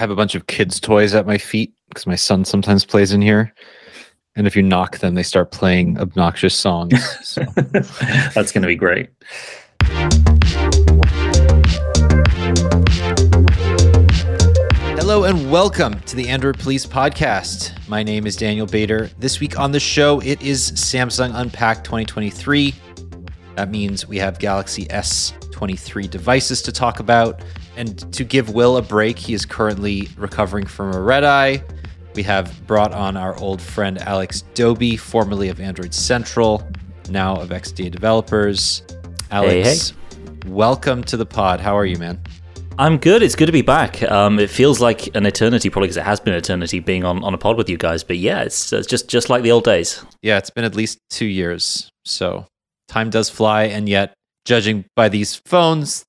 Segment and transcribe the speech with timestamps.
[0.00, 3.12] I have a bunch of kids' toys at my feet because my son sometimes plays
[3.12, 3.52] in here.
[4.34, 6.98] And if you knock them, they start playing obnoxious songs.
[7.22, 7.42] So.
[8.34, 9.10] That's going to be great.
[14.96, 17.86] Hello and welcome to the Android Police Podcast.
[17.86, 19.10] My name is Daniel Bader.
[19.18, 22.74] This week on the show, it is Samsung Unpacked 2023.
[23.56, 27.42] That means we have Galaxy S23 devices to talk about.
[27.80, 31.64] And to give Will a break, he is currently recovering from a red eye.
[32.14, 36.62] We have brought on our old friend Alex Dobie, formerly of Android Central,
[37.08, 38.82] now of XDA Developers.
[39.30, 39.94] Alex,
[40.44, 40.50] hey.
[40.50, 41.58] welcome to the pod.
[41.58, 42.20] How are you, man?
[42.78, 43.22] I'm good.
[43.22, 44.02] It's good to be back.
[44.02, 47.24] Um, it feels like an eternity, probably because it has been an eternity being on,
[47.24, 48.04] on a pod with you guys.
[48.04, 50.04] But yeah, it's, it's just just like the old days.
[50.20, 51.88] Yeah, it's been at least two years.
[52.04, 52.44] So
[52.88, 54.12] time does fly, and yet,
[54.44, 56.04] judging by these phones,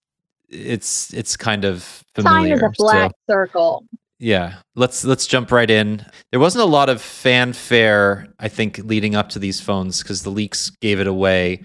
[0.51, 2.57] it's it's kind of familiar.
[2.57, 3.85] Time is a black so, circle.
[4.19, 6.05] Yeah, let's let's jump right in.
[6.31, 10.29] There wasn't a lot of fanfare, I think, leading up to these phones because the
[10.29, 11.63] leaks gave it away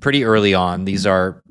[0.00, 0.84] pretty early on.
[0.84, 1.42] These are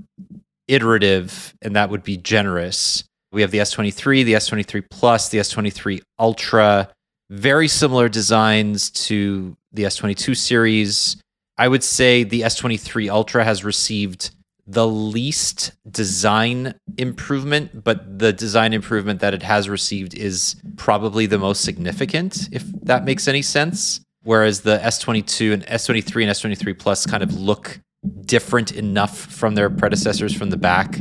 [0.67, 3.03] iterative, and that would be generous.
[3.33, 6.89] We have the S23, the S23 Plus, the S23 Ultra,
[7.29, 11.17] very similar designs to the S22 series.
[11.57, 14.31] I would say the S23 Ultra has received
[14.65, 21.37] the least design improvement, but the design improvement that it has received is probably the
[21.37, 23.99] most significant, if that makes any sense.
[24.23, 27.81] Whereas the S22 and S23 and S23 Plus kind of look
[28.21, 30.99] different enough from their predecessors from the back,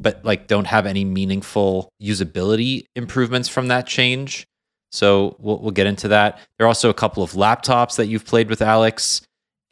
[0.00, 4.46] but like don't have any meaningful usability improvements from that change.
[4.92, 6.38] So we'll, we'll get into that.
[6.58, 9.22] There are also a couple of laptops that you've played with, Alex.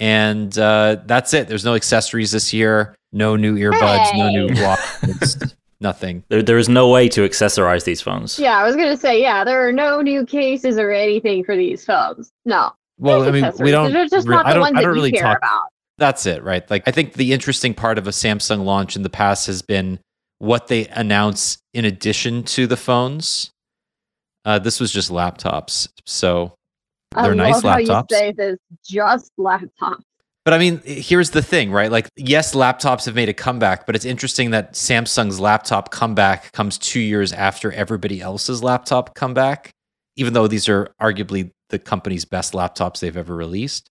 [0.03, 1.47] And uh, that's it.
[1.47, 4.19] There's no accessories this year, no new earbuds, hey.
[4.19, 6.25] no new watches, nothing.
[6.29, 8.37] There, there is no way to accessorize these phones.
[8.37, 11.57] Yeah, I was going to say, yeah, there are no new cases or anything for
[11.57, 12.33] these phones.
[12.45, 12.73] No.
[12.99, 13.93] Well, I mean, we don't.
[13.93, 15.69] They're just not the I don't, ones I don't that really care talk, about.
[15.99, 16.69] That's it, right?
[16.69, 20.01] Like, I think the interesting part of a Samsung launch in the past has been
[20.41, 23.53] what they announce in addition to the phones.
[24.45, 26.55] Uh, this was just laptops, so
[27.15, 27.89] they're I nice love laptops.
[27.89, 30.03] How you say this, just laptops.
[30.45, 31.91] But I mean, here's the thing, right?
[31.91, 36.79] Like, yes, laptops have made a comeback, but it's interesting that Samsung's laptop comeback comes
[36.79, 39.71] two years after everybody else's laptop comeback,
[40.17, 43.89] even though these are arguably the company's best laptops they've ever released.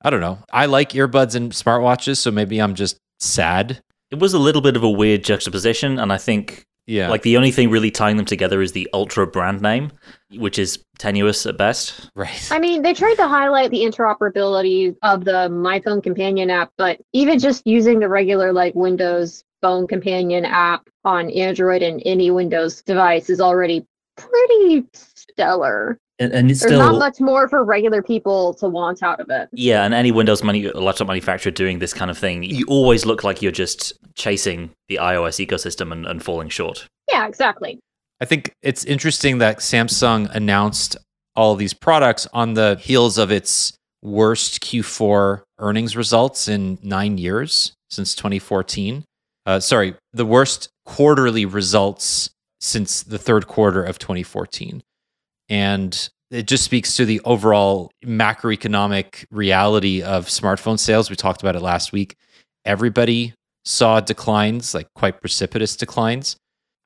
[0.00, 0.38] I don't know.
[0.50, 3.82] I like earbuds and smartwatches, so maybe I'm just sad.
[4.10, 7.08] It was a little bit of a weird juxtaposition, and I think Yeah.
[7.08, 9.92] like the only thing really tying them together is the Ultra brand name,
[10.36, 12.10] which is tenuous at best.
[12.16, 12.48] right.
[12.50, 17.00] I mean, they tried to highlight the interoperability of the My Phone Companion app, but
[17.12, 22.82] even just using the regular like Windows Phone Companion app on Android and any Windows
[22.82, 25.98] device is already pretty stellar.
[26.22, 29.28] And, and it's There's still not much more for regular people to want out of
[29.30, 29.48] it.
[29.52, 33.24] Yeah, and any Windows manu- laptop manufacturer doing this kind of thing, you always look
[33.24, 36.86] like you're just chasing the iOS ecosystem and, and falling short.
[37.10, 37.80] Yeah, exactly.
[38.20, 40.96] I think it's interesting that Samsung announced
[41.34, 43.72] all these products on the heels of its
[44.02, 49.04] worst Q4 earnings results in nine years since 2014.
[49.44, 52.30] Uh, sorry, the worst quarterly results
[52.60, 54.82] since the third quarter of 2014.
[55.52, 61.10] And it just speaks to the overall macroeconomic reality of smartphone sales.
[61.10, 62.16] We talked about it last week.
[62.64, 63.34] Everybody
[63.66, 66.36] saw declines, like quite precipitous declines.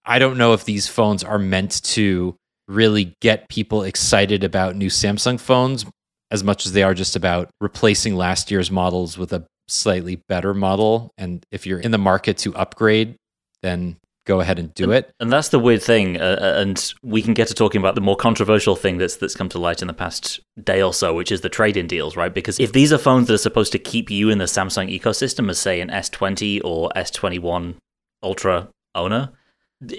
[0.04, 2.34] I don't know if these phones are meant to
[2.66, 5.86] really get people excited about new Samsung phones
[6.32, 10.54] as much as they are just about replacing last year's models with a slightly better
[10.54, 11.12] model.
[11.16, 13.14] And if you're in the market to upgrade,
[13.62, 13.96] then
[14.26, 15.14] go ahead and do it.
[15.20, 16.20] And that's the weird thing.
[16.20, 19.48] Uh, and we can get to talking about the more controversial thing that's that's come
[19.50, 22.34] to light in the past day or so, which is the trade-in deals, right?
[22.34, 25.48] Because if these are phones that are supposed to keep you in the Samsung ecosystem,
[25.48, 27.76] as say an S20 or S21
[28.22, 29.30] Ultra owner,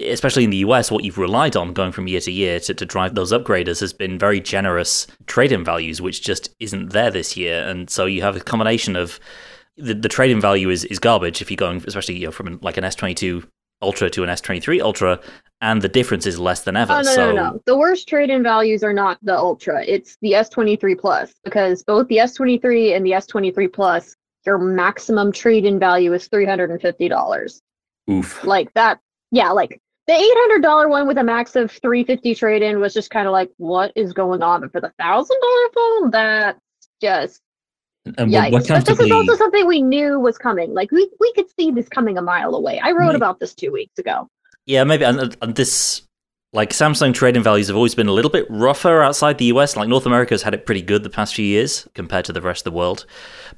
[0.00, 2.84] especially in the US, what you've relied on going from year to year to, to
[2.84, 7.62] drive those upgraders has been very generous trade-in values, which just isn't there this year.
[7.66, 9.18] And so you have a combination of
[9.76, 12.76] the, the trade-in value is, is garbage if you're going, especially you know, from like
[12.76, 13.46] an S22
[13.82, 15.20] Ultra to an S23 Ultra,
[15.60, 16.92] and the difference is less than ever.
[16.92, 17.62] Oh no, so no, no.
[17.66, 19.84] The worst trade-in values are not the Ultra.
[19.84, 24.16] It's the S23 Plus because both the S23 and the S23 Plus,
[24.46, 27.60] your maximum trade-in value is three hundred and fifty dollars.
[28.10, 28.42] oof.
[28.44, 28.98] Like that.
[29.30, 32.94] Yeah, like the eight hundred dollar one with a max of three fifty trade-in was
[32.94, 34.62] just kind of like, what is going on?
[34.62, 36.58] But for the thousand dollar phone, that's
[37.00, 37.40] just
[38.16, 38.52] And Yikes.
[38.52, 40.72] what, what comes but this is also something we knew was coming.
[40.74, 42.78] Like we we could see this coming a mile away.
[42.80, 43.16] I wrote Right.
[43.16, 44.28] about this two weeks ago.
[44.66, 46.02] Yeah, maybe, and, and this
[46.54, 49.76] like Samsung trading values have always been a little bit rougher outside the US.
[49.76, 52.40] Like North America has had it pretty good the past few years compared to the
[52.40, 53.04] rest of the world.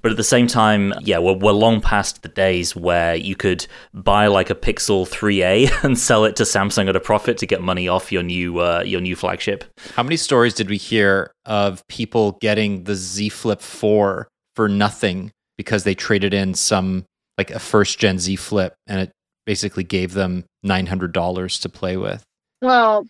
[0.03, 3.67] But at the same time, yeah, we're, we're long past the days where you could
[3.95, 7.61] buy like a Pixel 3a and sell it to Samsung at a profit to get
[7.63, 9.65] money off your new uh, your new flagship.
[9.95, 14.29] How many stories did we hear of people getting the Z Flip 4
[14.61, 17.03] for nothing because they traded in some
[17.39, 19.11] like a first gen Z Flip and it
[19.47, 22.23] basically gave them $900 to play with?
[22.61, 23.07] Well,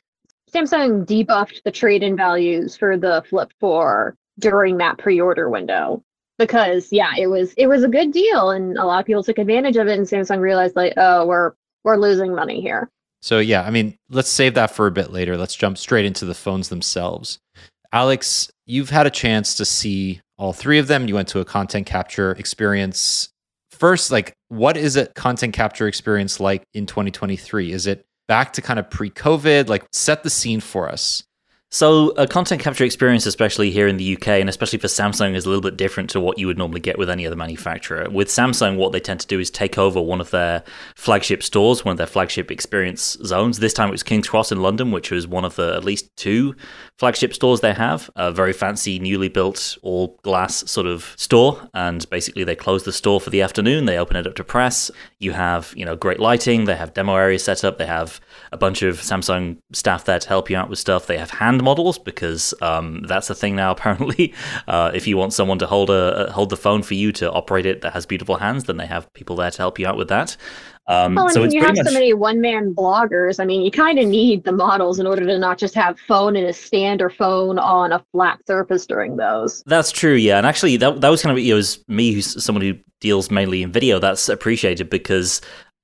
[0.54, 6.04] Samsung debuffed the trade-in values for the Flip 4 during that pre-order window
[6.38, 9.38] because yeah, it was it was a good deal and a lot of people took
[9.38, 12.88] advantage of it and Samsung realized like, oh, we're we're losing money here.
[13.22, 15.36] So yeah, I mean, let's save that for a bit later.
[15.36, 17.40] Let's jump straight into the phones themselves.
[17.92, 21.06] Alex, you've had a chance to see all three of them.
[21.06, 23.28] You went to a content capture experience.
[23.70, 27.70] First, like what is a content capture experience like in 2023?
[27.70, 29.68] Is it back to kind of pre COVID?
[29.68, 31.22] Like, set the scene for us.
[31.72, 35.46] So, a content capture experience, especially here in the UK and especially for Samsung, is
[35.46, 38.10] a little bit different to what you would normally get with any other manufacturer.
[38.10, 40.64] With Samsung, what they tend to do is take over one of their
[40.96, 43.60] flagship stores, one of their flagship experience zones.
[43.60, 46.10] This time it was King's Cross in London, which was one of the at least
[46.16, 46.56] two
[46.98, 48.10] flagship stores they have.
[48.16, 51.70] A very fancy, newly built, all glass sort of store.
[51.72, 54.90] And basically, they close the store for the afternoon, they open it up to press.
[55.20, 58.20] You have, you know, great lighting, they have demo areas set up, they have
[58.50, 61.06] a bunch of Samsung staff there to help you out with stuff.
[61.06, 63.70] They have hand hand models because um, that's a thing now.
[63.80, 64.34] Apparently,
[64.68, 67.66] uh, if you want someone to hold a hold the phone for you to operate
[67.66, 70.08] it that has beautiful hands, then they have people there to help you out with
[70.08, 70.36] that.
[70.86, 71.86] Um, well, I so mean, you have much...
[71.86, 73.38] so many one man bloggers.
[73.38, 76.34] I mean, you kind of need the models in order to not just have phone
[76.34, 79.62] in a stand or phone on a flat surface during those.
[79.66, 80.38] That's true, yeah.
[80.38, 83.62] And actually, that that was kind of it was me, who's someone who deals mainly
[83.62, 83.98] in video.
[83.98, 85.40] That's appreciated because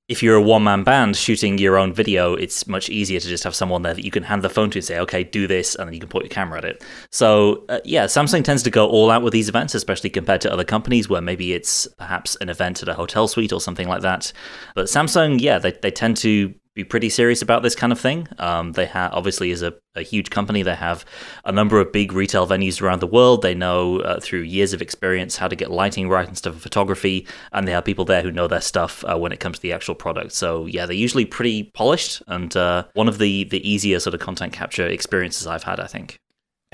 [0.08, 3.43] if you're a one man band shooting your own video, it's much easier to just
[3.43, 5.75] have someone there that you can hand the phone to and say, okay, do this,
[5.75, 6.85] and then you can point your camera at it.
[7.11, 10.53] So, uh, yeah, Samsung tends to go all out with these events, especially compared to
[10.53, 14.03] other companies where maybe it's perhaps an event at a hotel suite or something like
[14.03, 14.32] that.
[14.76, 18.28] But Samsung, yeah, they, they tend to be pretty serious about this kind of thing.
[18.38, 20.62] Um, they have obviously is a, a, huge company.
[20.62, 21.06] They have
[21.46, 23.40] a number of big retail venues around the world.
[23.40, 26.61] They know uh, through years of experience how to get lighting right and stuff for
[26.61, 29.62] photography, and they have people there who know their stuff uh, when it comes to
[29.62, 30.32] the actual product.
[30.32, 34.20] So yeah, they're usually pretty polished and uh, one of the the easier sort of
[34.20, 35.81] content capture experiences I've had.
[35.81, 36.19] I think.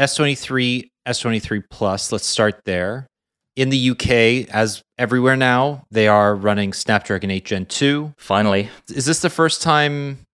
[0.01, 2.11] S23, S23 Plus.
[2.11, 3.07] Let's start there
[3.57, 8.15] in the UK, as everywhere now, they are running Snapdragon 8 Gen 2.
[8.17, 8.71] Finally.
[8.89, 10.27] Is this the first time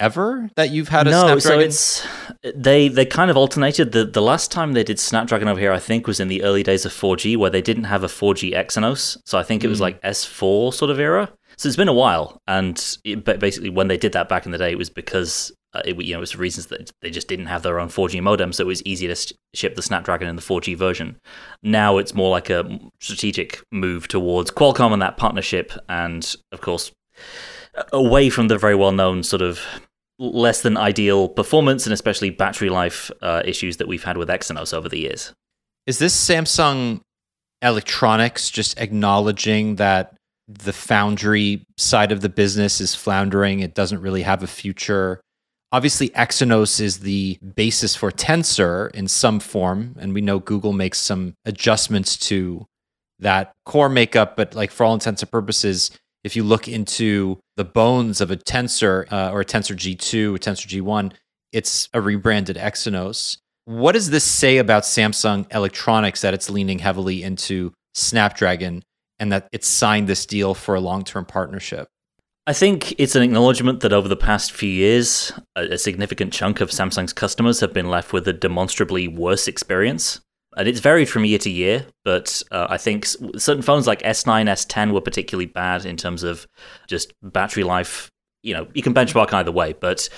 [0.00, 1.40] ever that you've had a no, Snapdragon?
[1.40, 2.06] so it's
[2.54, 3.92] they they kind of alternated.
[3.92, 6.62] The the last time they did Snapdragon over here, I think, was in the early
[6.62, 9.18] days of 4G, where they didn't have a 4G Exynos.
[9.24, 9.82] So I think it was mm.
[9.82, 11.30] like S4 sort of era.
[11.56, 14.58] So it's been a while, and it, basically when they did that back in the
[14.58, 17.28] day, it was because uh, it, you know, it was for reasons that they just
[17.28, 20.36] didn't have their own 4G modem, so it was easy to ship the Snapdragon in
[20.36, 21.16] the 4G version.
[21.62, 26.92] Now it's more like a strategic move towards Qualcomm and that partnership, and of course,
[27.92, 29.60] away from the very well known sort of
[30.18, 34.72] less than ideal performance and especially battery life uh, issues that we've had with Exynos
[34.72, 35.32] over the years.
[35.86, 37.00] Is this Samsung
[37.62, 40.14] Electronics just acknowledging that
[40.46, 43.60] the foundry side of the business is floundering?
[43.60, 45.20] It doesn't really have a future
[45.74, 51.00] Obviously, Exynos is the basis for Tensor in some form, and we know Google makes
[51.00, 52.64] some adjustments to
[53.18, 54.36] that core makeup.
[54.36, 55.90] But like for all intents and purposes,
[56.22, 60.38] if you look into the bones of a Tensor uh, or a Tensor G2 or
[60.38, 61.12] Tensor G1,
[61.50, 63.38] it's a rebranded Exynos.
[63.64, 68.84] What does this say about Samsung Electronics that it's leaning heavily into Snapdragon
[69.18, 71.88] and that it's signed this deal for a long term partnership?
[72.46, 76.70] I think it's an acknowledgement that over the past few years, a, significant chunk of
[76.70, 80.20] Samsung's customers have been left with a demonstrably worse experience.
[80.56, 84.48] And it's varied from year to year, but uh, I think certain phones like S9,
[84.48, 86.46] S10 were particularly bad in terms of
[86.86, 88.10] just battery life.
[88.42, 90.08] You know, you can benchmark either way, but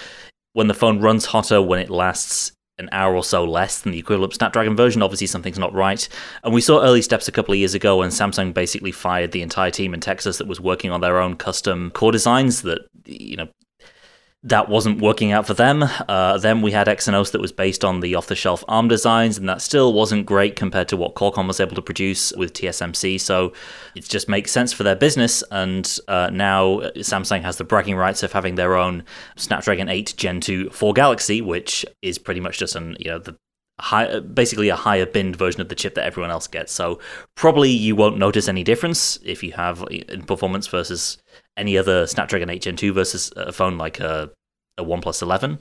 [0.52, 3.98] when the phone runs hotter, when it lasts an hour or so less than the
[3.98, 5.02] equivalent Snapdragon version.
[5.02, 6.08] Obviously, something's not right.
[6.44, 9.42] And we saw early steps a couple of years ago when Samsung basically fired the
[9.42, 13.36] entire team in Texas that was working on their own custom core designs that, you
[13.36, 13.48] know,
[14.42, 15.84] that wasn't working out for them.
[16.08, 19.38] Uh, then we had Exynos that was based on the off the shelf ARM designs,
[19.38, 23.20] and that still wasn't great compared to what Qualcomm was able to produce with TSMC.
[23.20, 23.52] So
[23.94, 25.42] it just makes sense for their business.
[25.50, 29.04] And uh, now Samsung has the bragging rights of having their own
[29.36, 33.36] Snapdragon 8 Gen 2 for Galaxy, which is pretty much just an, you know, the
[33.78, 36.72] high, basically a higher binned version of the chip that everyone else gets.
[36.72, 36.98] So
[37.34, 41.18] probably you won't notice any difference if you have in performance versus
[41.56, 44.30] any other Snapdragon 8 Gen 2 versus a phone like a,
[44.78, 45.58] a OnePlus 11.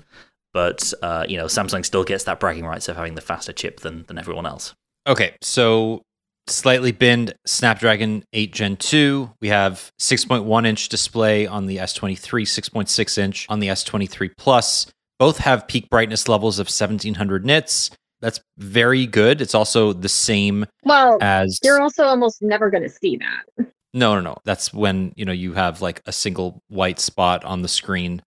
[0.53, 3.81] but uh, you know, Samsung still gets that bragging rights of having the faster chip
[3.81, 4.73] than than everyone else.
[5.07, 6.01] Okay, so
[6.47, 9.31] slightly binned Snapdragon 8 Gen 2.
[9.41, 14.87] We have 6.1 inch display on the S23, 6.6 inch on the S23 Plus.
[15.19, 17.89] Both have peak brightness levels of 1700 nits.
[18.21, 19.41] That's very good.
[19.41, 23.67] It's also the same Well, as you're also almost never going to see that.
[23.95, 24.37] No, no, no.
[24.43, 28.21] That's when, you know, you have like a single white spot on the screen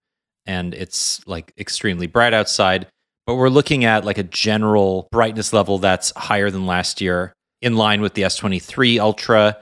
[0.46, 2.86] and it's like extremely bright outside.
[3.26, 7.76] But we're looking at like a general brightness level that's higher than last year, in
[7.76, 9.58] line with the S23 Ultra.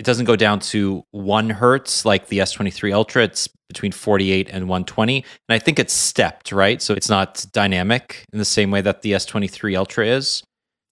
[0.00, 3.22] It doesn't go down to one hertz like the S23 Ultra.
[3.22, 5.18] It's between 48 and 120.
[5.18, 6.82] And I think it's stepped, right?
[6.82, 10.42] So it's not dynamic in the same way that the S23 Ultra is.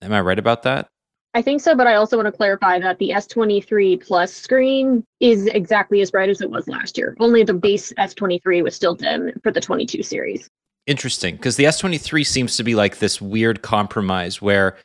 [0.00, 0.87] Am I right about that?
[1.35, 5.47] I think so, but I also want to clarify that the S23 Plus screen is
[5.47, 7.17] exactly as bright as it was last year.
[7.21, 10.51] Only the base S23 was still dim for the 22 series.
[10.87, 14.77] Interesting, because the S23 seems to be like this weird compromise where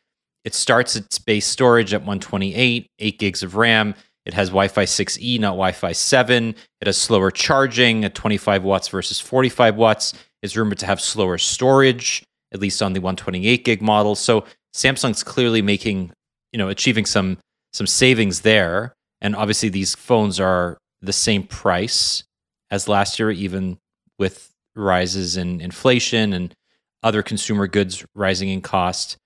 [0.45, 3.93] it starts its base storage at 128, 8 gigs of RAM.
[4.25, 6.55] It has Wi Fi 6E, not Wi Fi 7.
[6.79, 10.13] It has slower charging at 25 watts versus 45 watts.
[10.41, 12.23] It's rumored to have slower storage,
[12.53, 14.15] at least on the 128 gig model.
[14.15, 16.11] So Samsung's clearly making
[16.57, 17.37] you know achieving some
[17.71, 18.95] some savings there.
[19.21, 22.23] And obviously these phones are the same price
[22.71, 23.77] as last year even
[24.17, 26.55] with rises in inflation and
[27.03, 29.17] other consumer goods rising in cost.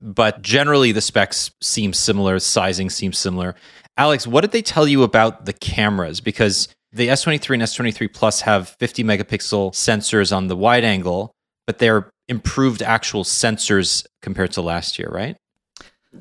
[0.00, 3.54] But generally the specs seem similar sizing seems similar.
[3.98, 6.22] Alex what did they tell you about the cameras?
[6.22, 11.32] Because the s23 and s23 plus have 50 megapixel sensors on the wide angle
[11.66, 15.36] but they're improved actual sensors compared to last year right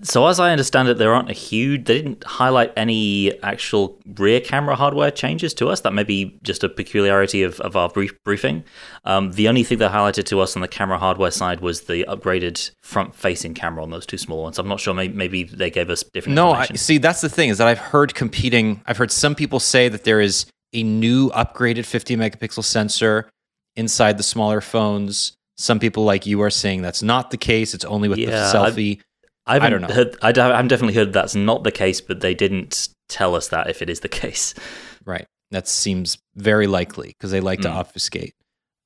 [0.02, 1.86] so as I understand it, there aren't a huge.
[1.86, 5.82] They didn't highlight any actual rear camera hardware changes to us.
[5.82, 8.66] That may be just a peculiarity of, of our brief briefing.
[9.06, 12.04] Um, the only thing they highlighted to us on the camera hardware side was the
[12.10, 14.60] upgraded front-facing camera on those two small ones.
[14.60, 14.94] I'm not sure.
[14.94, 16.36] Maybe, maybe they gave us different.
[16.36, 18.82] No, I, see that's the thing is that I've heard competing.
[18.88, 23.30] I've heard some people say that there is a new upgraded 50 megapixel sensor
[23.78, 25.34] inside the smaller phones.
[25.56, 27.74] Some people like you are saying that's not the case.
[27.74, 29.02] It's only with Yeah, the selfie.
[29.48, 29.88] I I don't know.
[29.88, 33.70] Heard, I I've definitely heard that's not the case, but they didn't tell us that
[33.70, 34.54] if it is the case.
[35.06, 35.26] Right.
[35.52, 37.76] That seems very likely because they like to Mm.
[37.76, 38.34] obfuscate.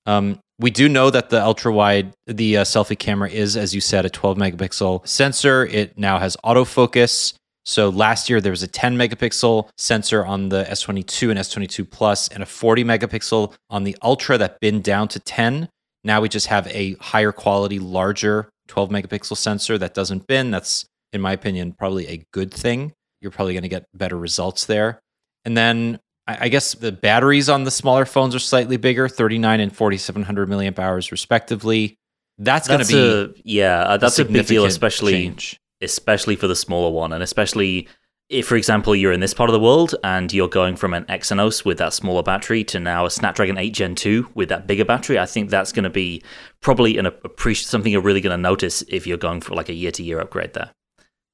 [0.05, 3.81] Um, we do know that the ultra wide, the uh, selfie camera is, as you
[3.81, 5.65] said, a 12 megapixel sensor.
[5.65, 7.33] It now has autofocus.
[7.65, 12.27] So last year there was a 10 megapixel sensor on the S22 and S22 Plus,
[12.27, 15.69] and a 40 megapixel on the Ultra that been down to 10.
[16.03, 20.49] Now we just have a higher quality, larger 12 megapixel sensor that doesn't bin.
[20.49, 22.93] That's, in my opinion, probably a good thing.
[23.19, 24.99] You're probably going to get better results there.
[25.45, 29.75] And then I guess the batteries on the smaller phones are slightly bigger, 39 and
[29.75, 31.97] 4700 milliamp hours respectively.
[32.37, 35.59] That's, going to be a, yeah, uh, that's a big deal, especially change.
[35.81, 37.87] especially for the smaller one, and especially
[38.31, 41.03] if, for example, you're in this part of the world and you're going from an
[41.05, 44.85] Exynos with that smaller battery to now a Snapdragon 8 Gen 2 with that bigger
[44.85, 45.19] battery.
[45.19, 46.23] I think that's going to be
[46.61, 49.73] probably an appreci- something you're really going to notice if you're going for like a
[49.73, 50.71] year to year upgrade there.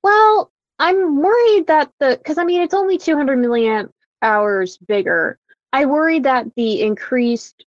[0.03, 3.89] Well, I'm worried that the because I mean it's only 200 milliamp
[4.23, 5.37] hours bigger.
[5.73, 7.63] I worry that the increased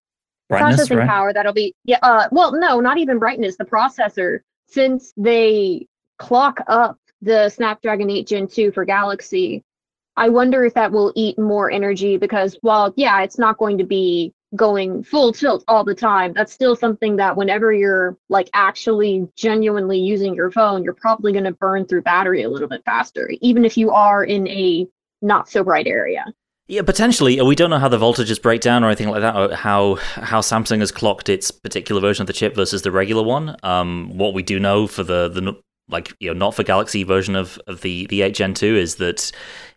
[0.49, 5.87] processing power that'll be yeah uh well no not even brightness the processor since they
[6.19, 9.63] clock up the Snapdragon 8 Gen 2 for Galaxy.
[10.17, 13.85] I wonder if that will eat more energy because while yeah it's not going to
[13.85, 19.29] be going full tilt all the time that's still something that whenever you're like actually
[19.37, 23.31] genuinely using your phone you're probably going to burn through battery a little bit faster
[23.41, 24.87] even if you are in a
[25.23, 26.25] not so bright area
[26.67, 27.41] Yeah, potentially.
[27.43, 29.35] We don't know how the voltages break down or anything like that.
[29.37, 33.25] Or how how Samsung has clocked its particular version of the chip versus the regular
[33.25, 33.57] one.
[33.65, 35.61] Um, what we do know for the the
[35.91, 38.97] like you know not for Galaxy version of, of the the 8 Gen 2 is
[38.97, 39.33] that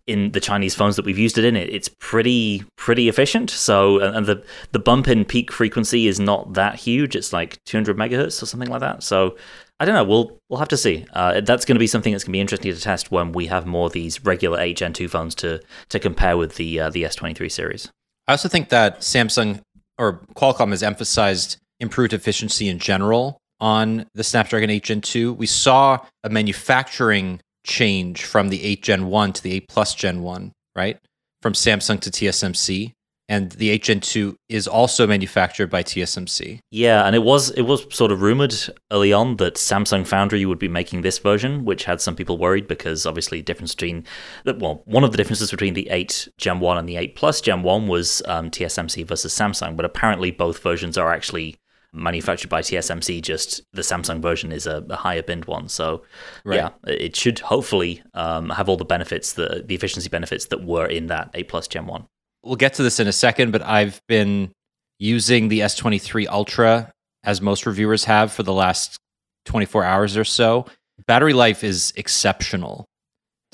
[0.06, 3.50] in the Chinese phones that we've used it in, it it's pretty pretty efficient.
[3.50, 7.16] So and, the the bump in peak frequency is not that huge.
[7.16, 9.04] It's like 200 megahertz or something like that.
[9.04, 9.38] So
[9.80, 10.04] I don't know.
[10.04, 11.06] We'll we'll have to see.
[11.14, 13.48] Uh, that's going to be something that's going to be interesting to test when we
[13.48, 16.90] have more of these regular 8 Gen 2 phones to to compare with the uh,
[16.90, 17.90] the S23 series.
[18.28, 19.62] I also think that Samsung
[19.98, 25.34] or Qualcomm has emphasized improved efficiency in general on the Snapdragon 8 Gen 2.
[25.34, 30.22] We saw a manufacturing change from the 8 Gen 1 to the 8 Plus Gen
[30.22, 31.00] 1, right?
[31.42, 32.94] From Samsung to TSMC.
[33.30, 36.60] And the 8 Gen 2 is also manufactured by TSMC.
[36.72, 38.54] Yeah, and it was it was sort of rumored
[38.92, 42.68] early on that Samsung Foundry would be making this version, which had some people worried
[42.68, 44.04] because obviously difference between
[44.44, 47.40] that well, one of the differences between the 8 Gen 1 and the 8 Plus
[47.40, 51.56] Gen 1 was um, TSMC versus Samsung, but apparently both versions are actually
[51.94, 53.22] manufactured by TSMC.
[53.22, 55.70] Just the Samsung version is a, a higher binned one.
[55.70, 56.04] So
[56.44, 56.58] Right.
[56.58, 60.86] yeah, it should hopefully um, have all the benefits, the the efficiency benefits that were
[60.88, 62.06] in that 8 Plus Gen 1.
[62.44, 64.52] We'll get to this in a second, but I've been
[65.00, 66.92] using the S23 Ultra
[67.24, 68.98] as most reviewers have for the last
[69.46, 70.66] 24 hours or so.
[71.08, 72.86] Battery life is exceptional.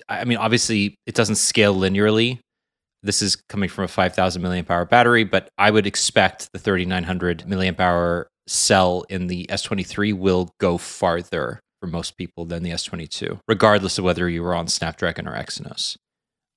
[0.08, 2.40] I mean, obviously, it doesn't scale linearly.
[3.04, 7.46] This is coming from a 5,000 milliamp hour battery, but I would expect the 3,900
[7.48, 13.40] milliamp hour cell in the S23 will go farther for most people than the S22,
[13.48, 15.96] regardless of whether you were on Snapdragon or Exynos.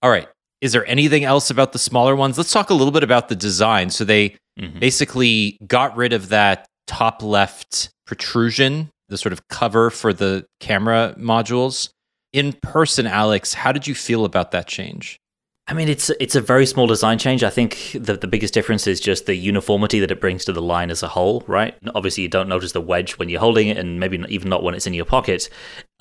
[0.02, 0.28] All right.
[0.60, 2.38] Is there anything else about the smaller ones?
[2.38, 3.90] Let's talk a little bit about the design.
[3.90, 4.80] So they Mhm.
[4.80, 11.14] basically got rid of that top left protrusion, the sort of cover for the camera
[11.18, 11.88] modules.
[12.32, 15.18] In person, Alex, how did you feel about that change?
[15.72, 17.42] I mean, it's it's a very small design change.
[17.42, 20.60] I think the the biggest difference is just the uniformity that it brings to the
[20.60, 21.74] line as a whole, right?
[21.94, 24.74] Obviously, you don't notice the wedge when you're holding it, and maybe even not when
[24.74, 25.48] it's in your pocket.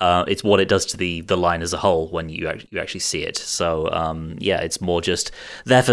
[0.02, 2.66] Uh, it's what it does to the the line as a whole when you act-
[2.70, 3.36] you actually see it.
[3.36, 5.30] So um, yeah, it's more just
[5.64, 5.92] there for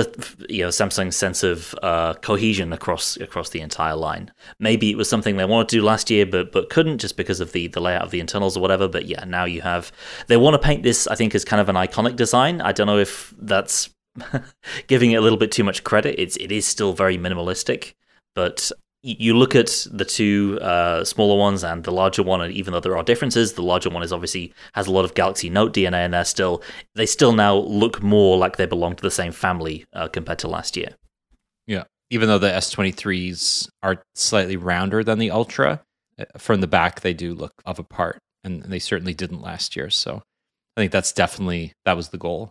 [0.49, 4.31] you know Samsung's sense of uh, cohesion across across the entire line.
[4.59, 7.39] Maybe it was something they wanted to do last year, but but couldn't just because
[7.39, 8.87] of the the layout of the internals or whatever.
[8.87, 9.91] But yeah, now you have
[10.25, 11.05] they want to paint this.
[11.05, 12.61] I think as kind of an iconic design.
[12.61, 13.91] I don't know if that's
[14.87, 16.15] giving it a little bit too much credit.
[16.17, 17.93] It's it is still very minimalistic,
[18.33, 22.73] but you look at the two uh, smaller ones and the larger one, and even
[22.73, 25.73] though there are differences, the larger one is obviously has a lot of Galaxy Note
[25.73, 26.61] DNA, and they're still
[26.95, 30.47] they still now look more like they belong to the same family uh, compared to
[30.47, 30.95] last year.
[31.65, 31.83] Yeah.
[32.09, 35.81] Even though the S23s are slightly rounder than the Ultra,
[36.17, 39.75] uh, from the back they do look of a part, and they certainly didn't last
[39.75, 39.89] year.
[39.89, 40.23] So
[40.75, 42.49] I think that's definitely that was the goal.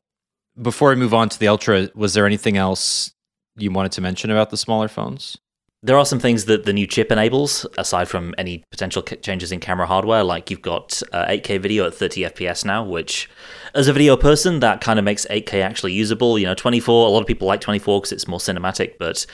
[0.60, 3.12] Before I move on to the Ultra, was there anything else
[3.56, 5.36] you wanted to mention about the smaller phones?
[5.80, 9.60] There are some things that the new chip enables, aside from any potential changes in
[9.60, 10.24] camera hardware.
[10.24, 13.30] Like you've got uh, 8K video at 30 FPS now, which,
[13.74, 16.36] as a video person, that kind of makes 8K actually usable.
[16.36, 17.06] You know, 24.
[17.06, 19.24] A lot of people like 24 because it's more cinematic, but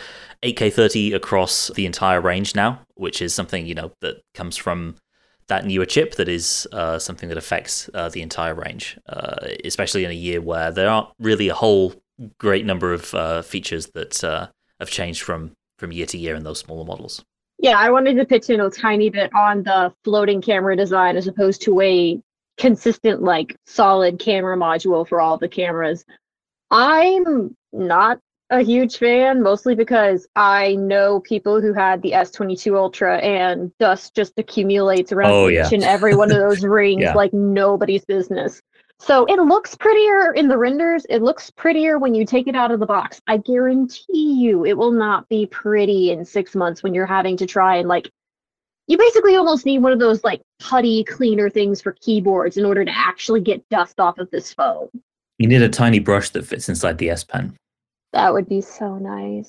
[0.42, 4.96] 8K 30 across the entire range now, which is something you know that comes from
[5.46, 10.04] that newer chip that is uh, something that affects uh, the entire range, uh, especially
[10.04, 11.94] in a year where there aren't really a whole
[12.36, 16.44] great number of uh, features that uh, have changed from from year to year in
[16.44, 17.24] those smaller models.
[17.58, 21.26] Yeah, I wanted to pitch in a tiny bit on the floating camera design as
[21.28, 22.20] opposed to a
[22.58, 26.04] consistent, like, solid camera module for all the cameras.
[26.70, 28.18] I'm not
[28.50, 34.14] a huge fan, mostly because I know people who had the S22 Ultra and dust
[34.14, 35.68] just accumulates around Oh, each yeah.
[35.72, 37.14] and every one of those rings Yeah.
[37.14, 38.60] like nobody's business.
[39.00, 41.04] So it looks prettier in the renders.
[41.10, 43.20] It looks prettier when you take it out of the box.
[43.26, 47.46] I guarantee you it will not be pretty in six months when you're having to
[47.46, 48.10] try and like
[48.86, 52.84] you basically almost need one of those like putty cleaner things for keyboards in order
[52.84, 54.88] to actually get dust off of this phone.
[55.38, 57.56] You need a tiny brush that fits inside the S Pen.
[58.12, 59.48] That would be so nice.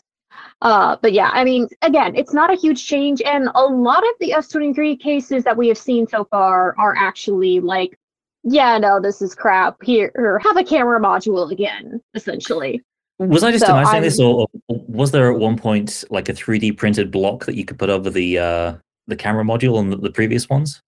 [0.62, 4.14] Uh, but yeah, I mean, again, it's not a huge change, and a lot of
[4.20, 7.98] the S23 cases that we have seen so far are actually like,
[8.46, 9.82] yeah, no, this is crap.
[9.84, 12.82] Here, or have a camera module again, essentially.
[13.20, 16.30] Was I just So imagining I'm- this, or, or was there at one point like
[16.30, 18.76] a 3D printed block that you could put over the uh,
[19.08, 20.82] the camera module on the, the previous ones?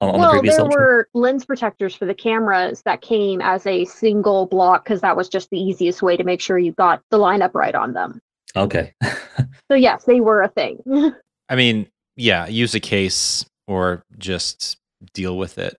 [0.00, 0.80] On, on the well, previous there Ultra?
[0.80, 5.28] were lens protectors for the cameras that came as a single block because that was
[5.28, 8.20] just the easiest way to make sure you got the lineup right on them.
[8.56, 8.92] Okay.
[9.70, 10.78] So yes, they were a thing.
[11.48, 14.76] I mean, yeah, use a case or just
[15.14, 15.74] deal with it.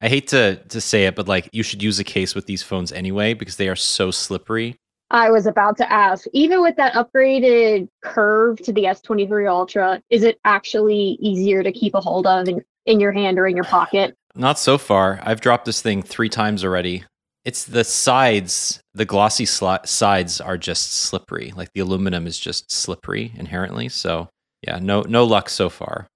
[0.00, 2.62] I hate to to say it, but like you should use a case with these
[2.62, 4.76] phones anyway because they are so slippery.
[5.10, 10.22] I was about to ask, even with that upgraded curve to the S23 Ultra, is
[10.22, 13.64] it actually easier to keep a hold of in, in your hand or in your
[13.64, 14.16] pocket?
[14.36, 15.18] Not so far.
[15.24, 17.04] I've dropped this thing three times already.
[17.44, 21.52] It's the sides, the glossy sli- sides are just slippery.
[21.56, 23.88] Like the aluminum is just slippery inherently.
[23.88, 24.28] So
[24.66, 26.06] yeah, no no luck so far.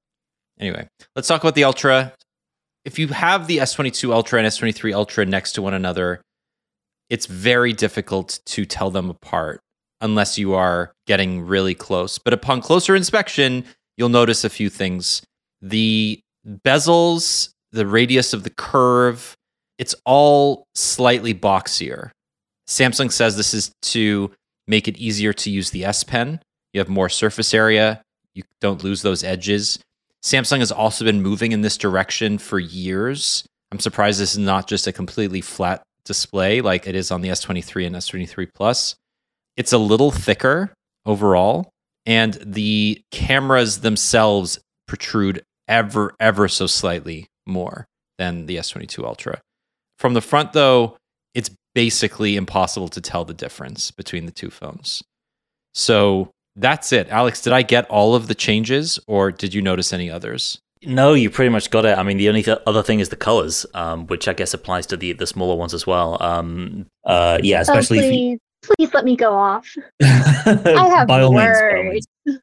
[0.60, 2.12] Anyway, let's talk about the Ultra.
[2.84, 6.20] If you have the S22 Ultra and S23 Ultra next to one another,
[7.08, 9.60] it's very difficult to tell them apart
[10.00, 12.18] unless you are getting really close.
[12.18, 13.64] But upon closer inspection,
[13.96, 15.22] you'll notice a few things.
[15.62, 19.34] The bezels, the radius of the curve,
[19.78, 22.10] it's all slightly boxier.
[22.68, 24.30] Samsung says this is to
[24.66, 26.40] make it easier to use the S Pen.
[26.72, 28.02] You have more surface area,
[28.34, 29.78] you don't lose those edges.
[30.24, 33.44] Samsung has also been moving in this direction for years.
[33.70, 37.28] I'm surprised this is not just a completely flat display like it is on the
[37.28, 38.96] S23 and S23 Plus.
[39.58, 40.72] It's a little thicker
[41.06, 41.70] overall.
[42.06, 47.86] and the cameras themselves protrude ever ever so slightly more
[48.18, 49.40] than the S22 Ultra.
[49.98, 50.98] From the front though,
[51.34, 55.02] it's basically impossible to tell the difference between the two phones.
[55.72, 57.08] So that's it.
[57.08, 60.60] Alex, did I get all of the changes or did you notice any others?
[60.86, 61.96] No, you pretty much got it.
[61.96, 64.86] I mean, the only th- other thing is the colors, um, which I guess applies
[64.86, 66.22] to the the smaller ones as well.
[66.22, 68.38] Um, uh, yeah, especially oh, if please,
[68.76, 69.66] please let me go off.
[70.02, 72.06] I have by all means, by all words.
[72.26, 72.40] means.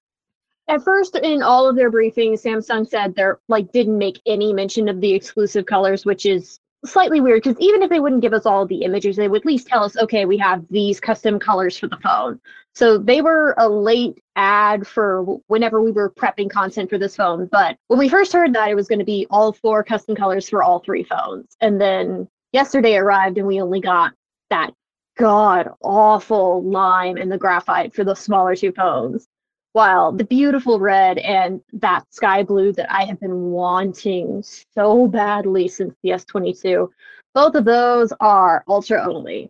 [0.67, 4.87] At first, in all of their briefings, Samsung said they're like didn't make any mention
[4.87, 8.45] of the exclusive colors, which is slightly weird because even if they wouldn't give us
[8.45, 11.77] all the images, they would at least tell us, okay, we have these custom colors
[11.77, 12.39] for the phone.
[12.73, 17.47] So they were a late ad for whenever we were prepping content for this phone.
[17.47, 20.49] But when we first heard that it was going to be all four custom colors
[20.49, 24.13] for all three phones, and then yesterday arrived and we only got
[24.49, 24.73] that
[25.17, 29.27] god awful lime and the graphite for the smaller two phones.
[29.73, 35.67] While the beautiful red and that sky blue that I have been wanting so badly
[35.69, 36.89] since the S22,
[37.33, 39.49] both of those are ultra only,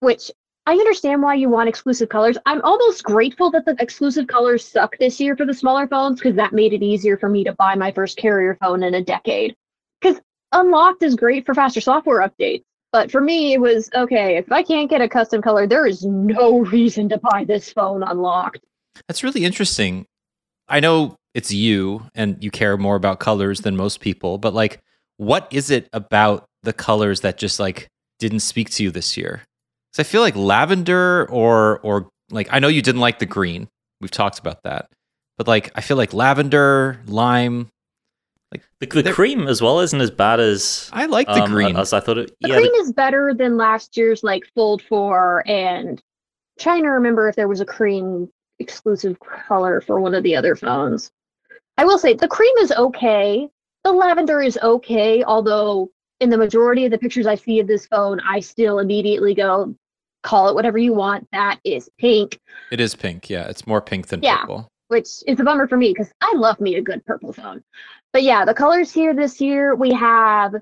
[0.00, 0.30] which
[0.68, 2.36] I understand why you want exclusive colors.
[2.44, 6.34] I'm almost grateful that the exclusive colors suck this year for the smaller phones because
[6.34, 9.54] that made it easier for me to buy my first carrier phone in a decade.
[10.00, 12.64] Because unlocked is great for faster software updates.
[12.92, 16.04] But for me, it was okay, if I can't get a custom color, there is
[16.04, 18.64] no reason to buy this phone unlocked.
[19.06, 20.06] That's really interesting.
[20.68, 24.80] I know it's you and you care more about colors than most people, but like
[25.16, 29.42] what is it about the colors that just like didn't speak to you this year?
[29.96, 33.68] Cuz I feel like lavender or or like I know you didn't like the green.
[34.00, 34.90] We've talked about that.
[35.38, 37.70] But like I feel like lavender, lime,
[38.52, 41.76] like The, the cream as well isn't as bad as I like the um, green.
[41.76, 42.34] as I thought it.
[42.40, 46.02] The yeah, cream is better than last year's like Fold 4 and
[46.58, 48.28] trying to remember if there was a cream
[48.58, 51.10] exclusive color for one of the other phones.
[51.78, 53.48] I will say the cream is okay.
[53.84, 57.86] The lavender is okay, although in the majority of the pictures I see of this
[57.86, 59.74] phone, I still immediately go,
[60.26, 61.26] call it whatever you want.
[61.32, 62.38] That is pink,
[62.72, 63.30] it is pink.
[63.30, 64.40] Yeah, it's more pink than Yeah.
[64.40, 64.68] purple.
[64.88, 67.60] which is a bummer for me because I love me a good purple phone.
[68.12, 70.54] But yeah, the colors here this year we have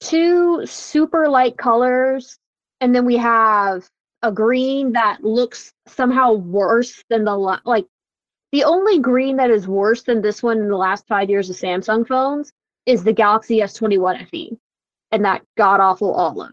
[0.00, 2.38] two super light colors,
[2.80, 3.88] and then we have
[4.22, 7.86] a green that looks somehow worse than the like
[8.52, 11.56] the only green that is worse than this one in the last five years of
[11.56, 12.52] Samsung phones
[12.86, 14.56] is the Galaxy S21 FE
[15.10, 16.52] and that god awful olive.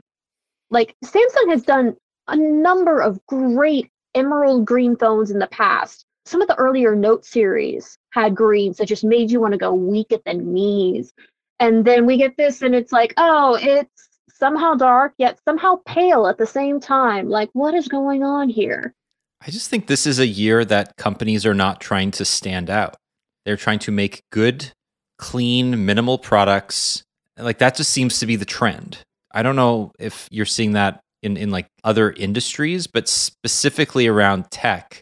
[0.72, 1.96] Like Samsung has done
[2.32, 6.06] a number of great emerald green phones in the past.
[6.26, 9.74] Some of the earlier Note series had greens that just made you want to go
[9.74, 11.14] weak at the knees.
[11.60, 16.28] And then we get this, and it's like, oh, it's somehow dark, yet somehow pale
[16.28, 17.30] at the same time.
[17.30, 18.94] Like, what is going on here?
[19.42, 22.96] I just think this is a year that companies are not trying to stand out.
[23.46, 24.72] They're trying to make good,
[25.18, 27.04] clean, minimal products.
[27.38, 29.00] Like that just seems to be the trend.
[29.32, 34.50] I don't know if you're seeing that in, in like other industries, but specifically around
[34.52, 35.02] tech,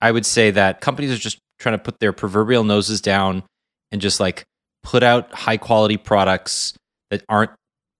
[0.00, 3.42] I would say that companies are just trying to put their proverbial noses down
[3.90, 4.44] and just like
[4.82, 6.74] put out high quality products
[7.10, 7.50] that aren't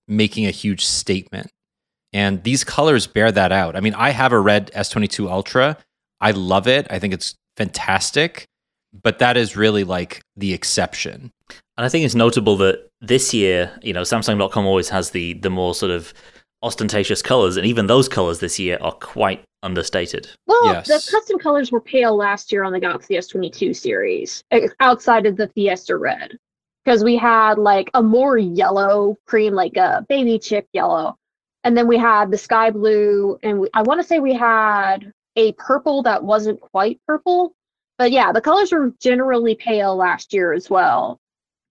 [0.07, 1.50] making a huge statement.
[2.12, 3.76] And these colors bear that out.
[3.76, 5.76] I mean, I have a red S22 Ultra.
[6.20, 6.87] I love it.
[6.90, 8.46] I think it's fantastic.
[9.02, 11.31] But that is really like the exception.
[11.76, 15.50] And I think it's notable that this year, you know, Samsung.com always has the the
[15.50, 16.14] more sort of
[16.62, 20.29] ostentatious colors, and even those colors this year are quite understated.
[20.47, 20.87] Well, Yes.
[20.87, 25.37] the custom colors were pale last year on the Galaxy S22 series, eh, outside of
[25.37, 26.38] the Fiesta Red,
[26.85, 31.16] because we had like a more yellow cream, like a baby chip yellow,
[31.64, 35.12] and then we had the sky blue, and we, I want to say we had
[35.37, 37.53] a purple that wasn't quite purple,
[37.99, 41.18] but yeah, the colors were generally pale last year as well.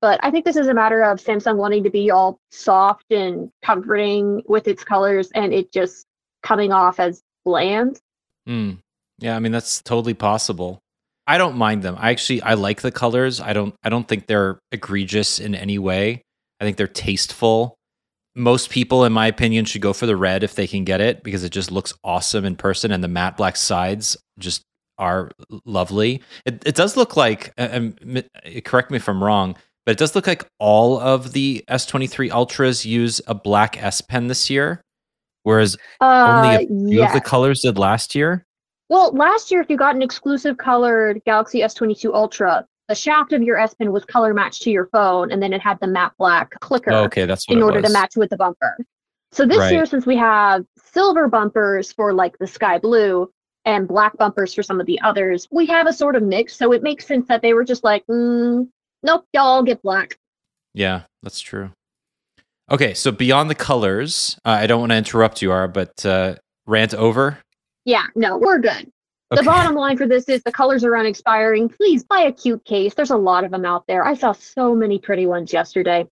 [0.02, 3.52] But I think this is a matter of Samsung wanting to be all soft and
[3.64, 6.06] comforting with its colors, and it just
[6.44, 8.00] coming off as bland.
[8.46, 8.74] Hmm.
[9.20, 10.80] Yeah, I mean that's totally possible.
[11.26, 11.96] I don't mind them.
[11.98, 13.42] I actually I like the colors.
[13.42, 16.24] I don't I don't think they're egregious in any way.
[16.62, 17.76] I think they're tasteful.
[18.36, 21.24] Most people in my opinion should go for the red if they can get it
[21.24, 24.64] because it just looks awesome in person and the matte black sides just
[25.00, 25.32] are
[25.66, 26.22] lovely.
[26.46, 29.56] It it does look like correct me if I'm wrong,
[29.88, 34.28] but it does look like all of the S23 Ultras use a black S Pen
[34.28, 34.82] this year
[35.44, 37.06] whereas Uh, only a few yeah.
[37.08, 38.46] of the colors did last year.
[38.90, 43.42] Well, last year, if you got an exclusive colored Galaxy S22 Ultra, the shaft of
[43.42, 46.12] your S Pen was color matched to your phone, and then it had the matte
[46.20, 47.88] black clicker Oh, okay, that's in order was.
[47.90, 48.76] to match with the bumper.
[49.32, 49.72] So this Right.
[49.72, 53.32] year, since we have silver bumpers for like the sky blue,
[53.64, 55.46] and black bumpers for some of the others.
[55.52, 58.06] We have a sort of mix, so it makes sense that they were just like,
[58.08, 58.66] mm,
[59.04, 60.18] nope, y'all get black.
[60.74, 61.72] Yeah, that's true.
[62.70, 66.36] Okay, so beyond the colors, uh, I don't want to interrupt you, Ara, but uh,
[66.66, 67.40] rant over.
[67.86, 68.92] Yeah, no, we're good.
[69.32, 71.76] The bottom line for this is the colors are unexpiring.
[71.76, 72.94] Please buy a cute case.
[72.94, 74.06] There's a lot of them out there.
[74.06, 76.08] I saw so many pretty ones yesterday.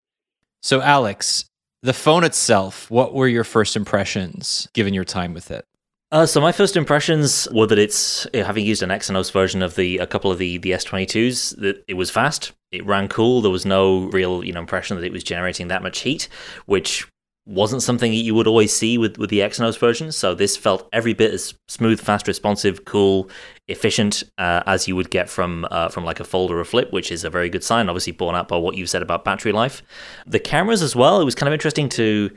[0.62, 1.44] So, Alex,
[1.82, 5.64] the phone itself, what were your first impressions given your time with it?
[6.12, 9.74] Uh, so my first impressions were that it's uh, having used an Exynos version of
[9.74, 13.40] the a couple of the the S22s that it was fast, it ran cool.
[13.40, 16.28] There was no real you know impression that it was generating that much heat,
[16.66, 17.08] which
[17.46, 20.12] wasn't something that you would always see with with the Exynos version.
[20.12, 23.28] So this felt every bit as smooth, fast, responsive, cool,
[23.68, 26.92] efficient uh, as you would get from uh, from like a fold or a flip,
[26.92, 27.88] which is a very good sign.
[27.88, 29.82] Obviously, borne out by what you've said about battery life.
[30.26, 31.20] The cameras as well.
[31.20, 32.30] It was kind of interesting to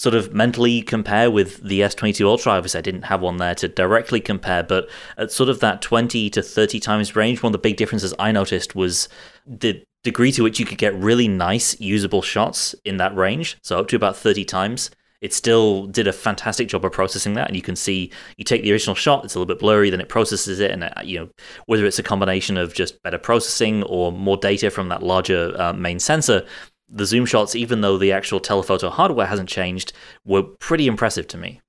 [0.00, 2.52] sort of mentally compare with the S22 Ultra.
[2.52, 6.30] Obviously, I didn't have one there to directly compare, but at sort of that 20
[6.30, 9.10] to 30 times range, one of the big differences I noticed was
[9.46, 13.58] the degree to which you could get really nice, usable shots in that range.
[13.62, 14.90] So up to about 30 times.
[15.20, 18.62] It still did a fantastic job of processing that, and you can see you take
[18.62, 21.18] the original shot; it's a little bit blurry, then it processes it, and uh, you
[21.18, 21.28] know
[21.66, 25.74] whether it's a combination of just better processing or more data from that larger uh,
[25.74, 26.46] main sensor,
[26.90, 29.92] the zoom shots, even though the actual telephoto hardware hasn't changed,
[30.24, 31.60] were pretty impressive to me.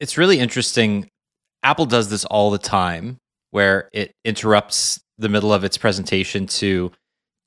[0.00, 1.08] It's really interesting.
[1.62, 3.18] Apple does this all the time
[3.50, 6.90] where it interrupts the middle of its presentation to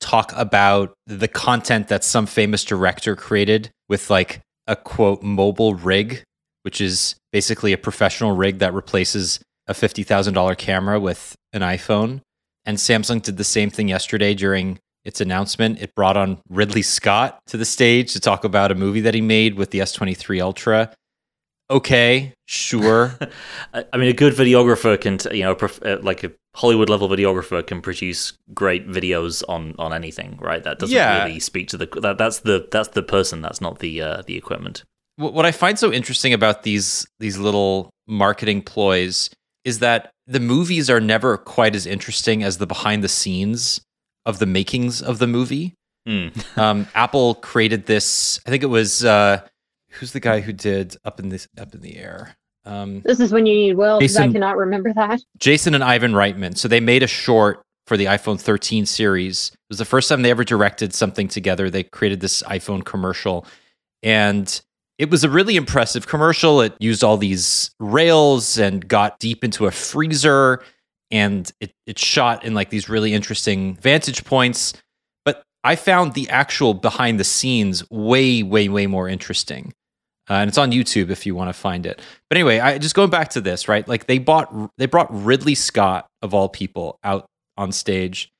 [0.00, 6.22] talk about the content that some famous director created with like a quote mobile rig,
[6.62, 12.20] which is basically a professional rig that replaces a $50,000 camera with an iPhone.
[12.64, 15.80] And Samsung did the same thing yesterday during its announcement.
[15.80, 19.20] It brought on Ridley Scott to the stage to talk about a movie that he
[19.20, 20.92] made with the S23 Ultra.
[21.68, 23.18] Okay, sure.
[23.74, 27.08] I mean, a good videographer can, t- you know, prof- uh, like a Hollywood level
[27.08, 30.62] videographer can produce great videos on on anything, right?
[30.62, 31.24] That doesn't Yeah.
[31.24, 34.36] really speak to the that, that's the that's the person, that's not the uh, the
[34.36, 34.84] equipment.
[35.16, 39.28] Wh- what I find so interesting about these these little marketing ploys
[39.64, 43.80] is that the movies are never quite as interesting as the behind the scenes
[44.26, 45.74] of the makings of the movie.
[46.06, 46.28] Hmm.
[46.56, 48.40] Um, Apple created this.
[48.46, 49.40] I think it was uh,
[49.92, 52.36] who's the guy who did up in this up in the air.
[52.64, 55.20] Um, This is when you need Will, because I cannot remember that.
[55.38, 56.56] Jason and Ivan Reitman.
[56.56, 59.50] So they made a short for the iPhone 13 series.
[59.52, 61.70] It was the first time they ever directed something together.
[61.70, 63.46] They created this iPhone commercial.
[64.02, 64.60] And
[64.98, 66.60] it was a really impressive commercial.
[66.60, 70.62] It used all these rails and got deep into a freezer.
[71.10, 74.74] And it, it shot in like these really interesting vantage points.
[75.24, 79.72] But I found the actual behind the scenes way, way, way more interesting.
[80.28, 82.00] Uh, and it's on YouTube if you want to find it.
[82.28, 83.86] But anyway, I just going back to this, right?
[83.86, 88.30] Like they bought, they brought Ridley Scott of all people out on stage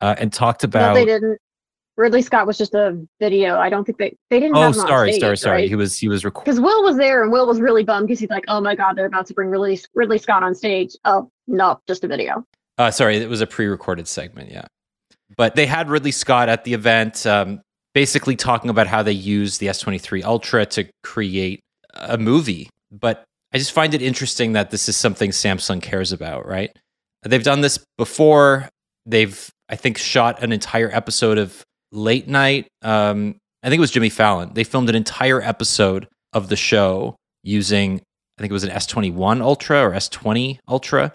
[0.00, 0.94] uh, and talked about.
[0.94, 1.38] No, they didn't.
[1.96, 3.56] Ridley Scott was just a video.
[3.56, 4.56] I don't think they they didn't.
[4.56, 5.56] oh, have him on sorry, stage, sorry, sorry.
[5.62, 5.68] right?
[5.68, 6.44] He was he was recording.
[6.44, 8.96] Because Will was there, and Will was really bummed because he's like, "Oh my God,
[8.96, 12.44] they're about to bring Ridley Ridley Scott on stage." Oh no, just a video.
[12.78, 14.50] Uh, sorry, it was a pre-recorded segment.
[14.50, 14.66] Yeah,
[15.36, 17.60] but they had Ridley Scott at the event, um,
[17.92, 21.60] basically talking about how they use the S23 Ultra to create
[21.94, 22.68] a movie.
[22.90, 26.46] But I just find it interesting that this is something Samsung cares about.
[26.46, 26.76] Right?
[27.22, 28.68] They've done this before.
[29.06, 31.62] They've, I think, shot an entire episode of
[31.94, 32.66] Late Night.
[32.82, 34.52] Um, I think it was Jimmy Fallon.
[34.52, 38.00] They filmed an entire episode of the show using,
[38.38, 41.12] I think it was an S21 Ultra or S20 Ultra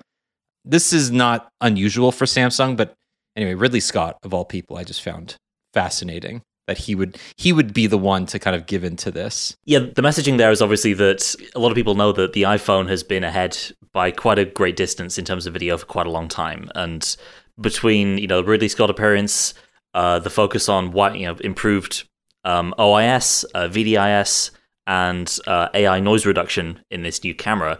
[0.65, 2.93] this is not unusual for Samsung, but
[3.35, 5.35] anyway, Ridley Scott of all people, I just found
[5.73, 9.55] fascinating that he would he would be the one to kind of give into this.
[9.65, 12.87] Yeah, the messaging there is obviously that a lot of people know that the iPhone
[12.89, 13.57] has been ahead
[13.91, 17.15] by quite a great distance in terms of video for quite a long time, and
[17.59, 19.53] between you know the Ridley Scott appearance,
[19.93, 22.07] uh, the focus on what you know improved
[22.43, 24.51] um, OIS, uh, VDIS,
[24.87, 27.79] and uh, AI noise reduction in this new camera,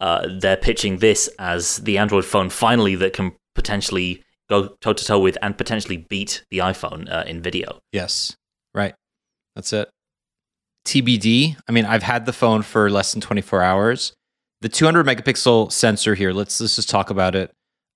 [0.00, 5.04] uh, they're pitching this as the Android phone finally that can potentially go toe to
[5.04, 7.80] toe with and potentially beat the iPhone uh, in video.
[7.92, 8.36] Yes,
[8.74, 8.94] right.
[9.54, 9.88] That's it.
[10.86, 11.56] TBD.
[11.68, 14.12] I mean, I've had the phone for less than 24 hours.
[14.60, 16.32] The 200 megapixel sensor here.
[16.32, 17.52] Let's let's just talk about it.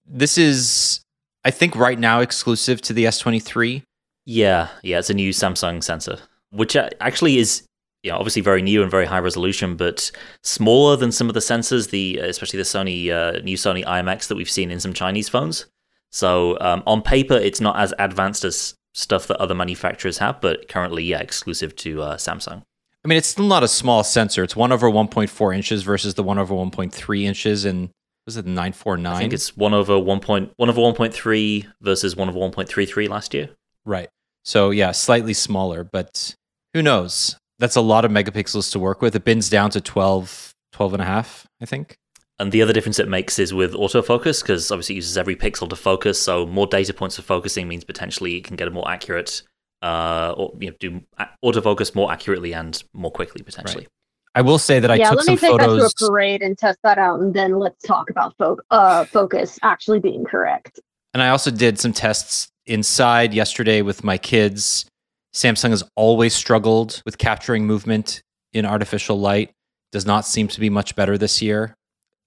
[0.07, 1.02] This is,
[1.45, 3.83] I think, right now exclusive to the S23.
[4.25, 6.19] Yeah, yeah, it's a new Samsung sensor,
[6.51, 7.65] which actually is
[8.03, 10.11] you know, obviously very new and very high resolution, but
[10.43, 14.37] smaller than some of the sensors, the especially the Sony uh, new Sony IMX that
[14.37, 15.67] we've seen in some Chinese phones.
[16.11, 20.69] So um, on paper, it's not as advanced as stuff that other manufacturers have, but
[20.69, 22.63] currently, yeah, exclusive to uh, Samsung.
[23.05, 24.45] I mean, it's still not a small sensor.
[24.45, 27.91] It's one over 1.4 inches versus the one over 1.3 inches in
[28.27, 29.13] Was it 949?
[29.13, 32.39] I think it's one over one point one over one point three versus one over
[32.39, 33.51] one point three three last year.
[33.85, 34.09] Right.
[34.45, 36.35] So yeah, slightly smaller, but
[36.75, 37.37] who knows?
[37.59, 39.15] That's a lot of megapixels to work with.
[39.15, 41.97] It bins down to 12, 12 and a half, I think.
[42.39, 45.69] And the other difference it makes is with autofocus, because obviously it uses every pixel
[45.69, 46.21] to focus.
[46.21, 49.43] So more data points for focusing means potentially it can get a more accurate,
[49.81, 51.03] uh, or you know, do
[51.45, 53.85] autofocus more accurately and more quickly potentially.
[53.85, 53.89] Right.
[54.35, 55.83] I will say that I yeah, took let me take photos.
[55.83, 59.05] that to a parade and test that out, and then let's talk about fo- uh,
[59.05, 60.81] focus actually being correct.
[61.12, 64.87] And I also did some tests inside yesterday with my kids.
[65.35, 69.51] Samsung has always struggled with capturing movement in artificial light.
[69.90, 71.75] Does not seem to be much better this year.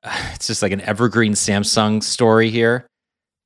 [0.36, 2.86] It's just like an evergreen Samsung story here.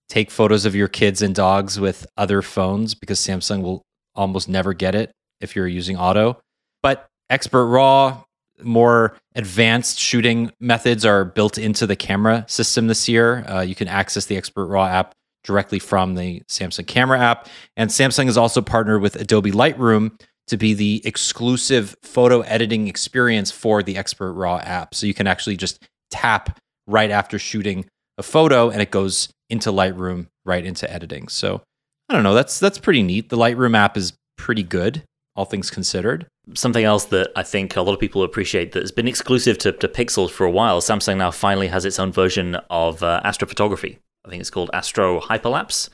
[0.09, 3.83] Take photos of your kids and dogs with other phones because Samsung will
[4.15, 6.41] almost never get it if you're using auto.
[6.81, 8.23] But Expert RAW,
[8.63, 13.45] more advanced shooting methods are built into the camera system this year.
[13.47, 17.47] Uh, you can access the Expert RAW app directly from the Samsung camera app.
[17.77, 23.51] And Samsung has also partnered with Adobe Lightroom to be the exclusive photo editing experience
[23.51, 24.93] for the Expert RAW app.
[24.95, 27.85] So you can actually just tap right after shooting
[28.17, 31.27] a photo and it goes into Lightroom right into editing.
[31.27, 31.61] So
[32.09, 33.29] I don't know, that's that's pretty neat.
[33.29, 35.03] The Lightroom app is pretty good,
[35.39, 36.27] all things considered.
[36.53, 39.71] Something else that I think a lot of people appreciate that has been exclusive to,
[39.71, 40.81] to Pixels for a while.
[40.81, 43.99] Samsung now finally has its own version of uh, astrophotography.
[44.25, 45.89] I think it's called Astro Hyperlapse.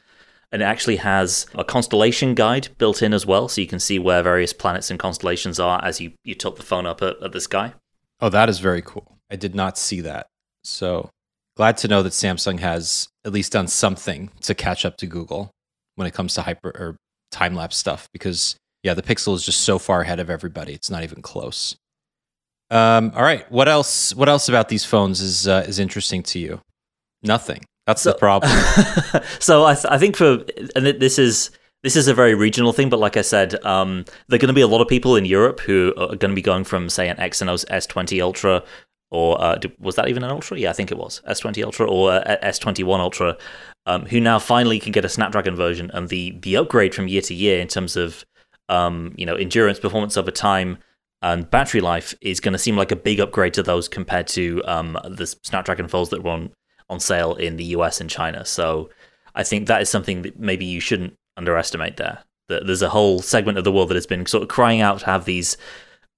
[0.52, 4.00] And it actually has a constellation guide built in as well, so you can see
[4.00, 7.32] where various planets and constellations are as you, you tilt the phone up at, at
[7.32, 7.74] the sky.
[8.20, 9.20] Oh, that is very cool.
[9.30, 10.26] I did not see that.
[10.64, 11.12] So
[11.56, 15.52] glad to know that Samsung has at least done something to catch up to Google
[15.96, 16.96] when it comes to hyper or
[17.32, 18.56] time lapse stuff because
[18.86, 20.74] yeah, the Pixel is just so far ahead of everybody.
[20.74, 21.76] It's not even close.
[22.70, 24.14] Um, all right, what else?
[24.14, 26.62] What else about these phones is uh, is interesting to you?
[27.24, 27.62] Nothing.
[27.88, 28.52] That's So- the problem.
[29.40, 30.46] so I, th- I think for
[30.76, 31.50] and this is
[31.84, 34.54] this is a very regional thing, but like I said, um, there are going to
[34.62, 37.10] be a lot of people in Europe who are going to be going from say
[37.10, 38.64] an Exynos S20 Ultra
[39.12, 40.58] or uh, was that even an Ultra?
[40.60, 43.38] Yeah, I think it was S20 Ultra or uh, S21 Ultra,
[43.86, 47.22] um, who now finally can get a Snapdragon version, and the the upgrade from year
[47.22, 48.26] to year in terms of
[48.70, 50.78] um, you know endurance, performance over time.
[51.22, 54.62] And battery life is going to seem like a big upgrade to those compared to
[54.66, 56.52] um, the Snapdragon phones that were on
[56.90, 58.46] on sale in the US and China.
[58.46, 58.90] So
[59.34, 62.20] I think that is something that maybe you shouldn't underestimate there.
[62.48, 65.00] That there's a whole segment of the world that has been sort of crying out
[65.00, 65.58] to have these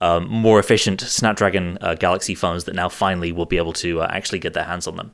[0.02, 4.08] um, more efficient Snapdragon uh, Galaxy phones that now finally will be able to uh,
[4.12, 5.12] actually get their hands on them.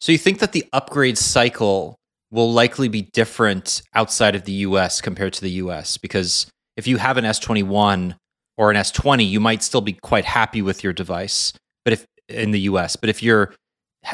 [0.00, 1.96] so you think that the upgrade cycle
[2.30, 6.96] will likely be different outside of the US compared to the US because if you
[6.96, 8.16] have an S21
[8.56, 11.52] or an S20, you might still be quite happy with your device,
[11.84, 13.54] but if in the US, but if you're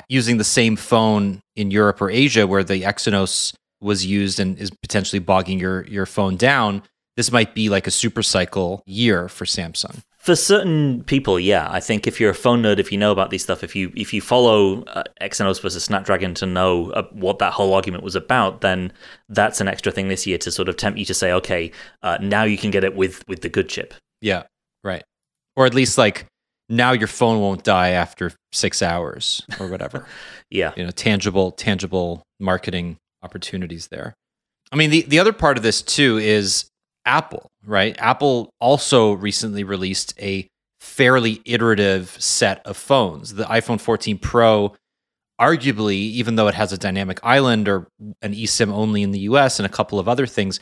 [0.09, 4.71] using the same phone in Europe or Asia where the Exynos was used and is
[4.83, 6.83] potentially bogging your your phone down,
[7.17, 10.03] this might be like a super cycle year for Samsung.
[10.29, 13.31] For certain people, yeah, I think if you're a phone nerd, if you know about
[13.31, 17.39] these stuff, if you if you follow uh, Exynos versus Snapdragon to know uh, what
[17.39, 18.93] that whole argument was about, then
[19.31, 22.19] that's an extra thing this year to sort of tempt you to say, okay, uh,
[22.21, 23.95] now you can get it with with the good chip.
[24.21, 24.43] Yeah,
[24.85, 25.03] right.
[25.57, 26.27] Or at least like
[26.69, 30.05] now your phone won't die after 6 hours or whatever.
[30.51, 34.15] Yeah, you know tangible tangible marketing opportunities there
[34.73, 36.68] i mean the, the other part of this too is
[37.09, 40.47] apple right apple also recently released a
[40.81, 44.75] fairly iterative set of phones the iphone 14 pro
[45.41, 47.89] arguably even though it has a dynamic island or
[48.23, 50.61] an esim only in the us and a couple of other things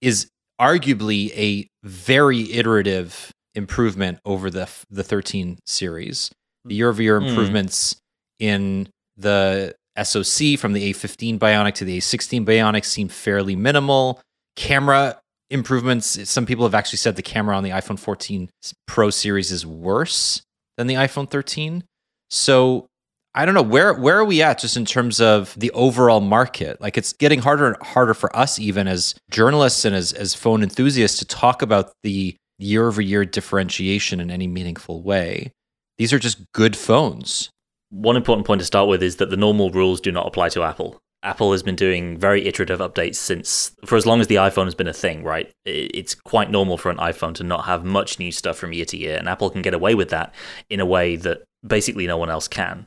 [0.00, 0.28] is
[0.60, 6.30] arguably a very iterative improvement over the the 13 series
[6.64, 7.26] the year over year Hmm.
[7.26, 7.96] improvements
[8.38, 14.20] in the SoC from the A15 Bionic to the A16 Bionic seem fairly minimal.
[14.56, 18.48] Camera improvements, some people have actually said the camera on the iPhone 14
[18.86, 20.42] Pro series is worse
[20.76, 21.84] than the iPhone 13.
[22.30, 22.86] So
[23.34, 26.80] I don't know where where are we at just in terms of the overall market?
[26.80, 30.62] Like it's getting harder and harder for us even as journalists and as as phone
[30.62, 35.52] enthusiasts to talk about the year over year differentiation in any meaningful way.
[35.98, 37.50] These are just good phones.
[37.90, 40.62] one important point to start with is that the normal rules do not apply to
[40.62, 40.98] Apple.
[41.22, 44.74] Apple has been doing very iterative updates since for as long as the iPhone has
[44.74, 45.52] been a thing, right?
[45.64, 48.96] It's quite normal for an iPhone to not have much new stuff from year to
[48.96, 50.34] year, and Apple can get away with that
[50.68, 52.86] in a way that basically no one else can.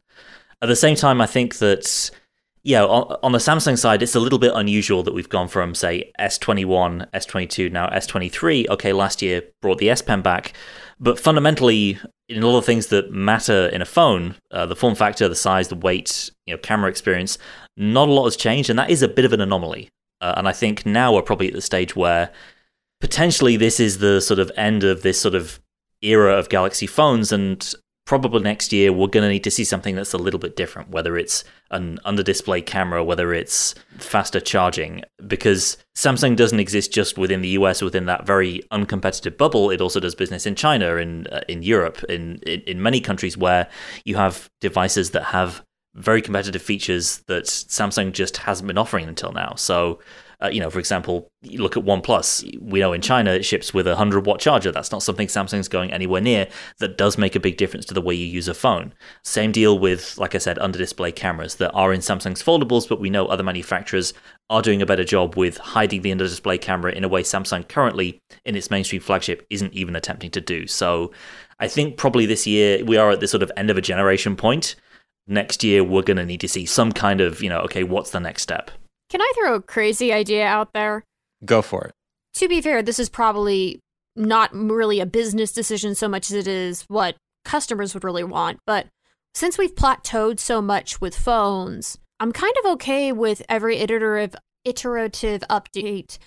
[0.62, 2.10] At the same time, I think that
[2.66, 5.76] Yeah, on, on the Samsung side, it's a little bit unusual that we've gone from,
[5.76, 8.70] say, S21, S22, now S23.
[8.70, 10.54] Okay, last year brought the S Pen back.
[10.98, 15.28] But fundamentally, in all the things that matter in a phone, uh, the form factor,
[15.28, 17.38] the size, the weight, you know, camera experience,
[17.78, 19.90] not a lot has changed, and that is a bit of an anomaly.
[20.22, 22.32] Uh, and I think now we're probably at the stage where
[23.02, 25.60] potentially this is the sort of end of this sort of
[26.02, 27.74] era of Galaxy phones, and
[28.06, 30.90] probably next year we're going to need to see something that's a little bit different,
[30.90, 37.18] whether it's an under display camera, whether it's faster charging, because Samsung doesn't exist just
[37.18, 39.70] within the US, within that very uncompetitive bubble.
[39.70, 43.38] It also does business in China, in, uh, in Europe, in, in, in many countries
[43.38, 43.68] where
[44.06, 45.64] you have devices that have
[45.96, 49.54] very competitive features that Samsung just hasn't been offering until now.
[49.56, 50.00] So
[50.44, 52.60] uh, you know, for example, you look at OnePlus.
[52.62, 54.74] We know in China it ships with a 100 watt charger.
[54.74, 56.48] That's not something Samsung's going anywhere near.
[56.80, 58.94] That does make a big difference to the way you use a phone.
[59.24, 63.00] Same deal with, like I said, under display cameras that are in Samsung's foldables, but
[63.00, 64.14] we know other manufacturers
[64.50, 67.66] are doing a better job with hiding the under display camera in a way Samsung
[67.66, 70.68] currently, in its mainstream flagship, isn't even attempting to do.
[70.68, 71.14] So
[71.60, 74.36] I think probably this year we are at this sort of end of a generation
[74.36, 74.76] point.
[75.28, 78.12] Next year, we're going to need to see some kind of, you know, okay, what's
[78.12, 78.72] the next step?
[79.10, 81.04] Can I throw a crazy idea out there?
[81.46, 81.94] Go for it.
[82.36, 83.80] To be fair, this is probably
[84.16, 87.16] not really a business decision so much as it is what
[87.46, 88.60] customers would really want.
[88.66, 88.88] But
[89.34, 95.44] since we've plateaued so much with phones, I'm kind of okay with every iterative iterative
[95.50, 96.18] update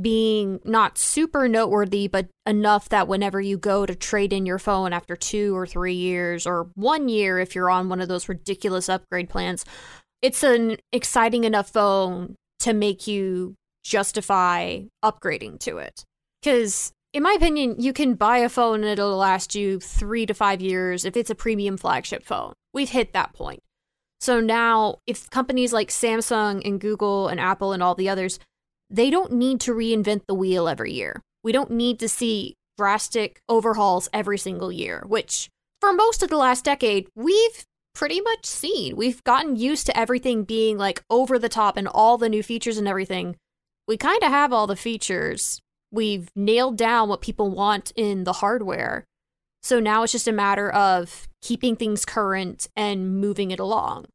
[0.00, 4.92] being not super noteworthy, but enough that whenever you go to trade in your phone
[4.92, 8.88] after two or three years, or one year if you're on one of those ridiculous
[8.88, 9.64] upgrade plans,
[10.22, 16.04] it's an exciting enough phone to make you justify upgrading to it.
[16.42, 20.34] Because, in my opinion, you can buy a phone and it'll last you three to
[20.34, 22.52] five years if it's a premium flagship phone.
[22.72, 23.62] We've hit that point.
[24.20, 28.38] So now, if companies like Samsung and Google and Apple and all the others,
[28.90, 31.22] they don't need to reinvent the wheel every year.
[31.44, 35.48] We don't need to see drastic overhauls every single year, which
[35.80, 37.64] for most of the last decade, we've
[37.94, 38.96] pretty much seen.
[38.96, 42.78] We've gotten used to everything being like over the top and all the new features
[42.78, 43.36] and everything.
[43.86, 45.60] We kind of have all the features.
[45.90, 49.04] We've nailed down what people want in the hardware.
[49.62, 54.06] So now it's just a matter of keeping things current and moving it along.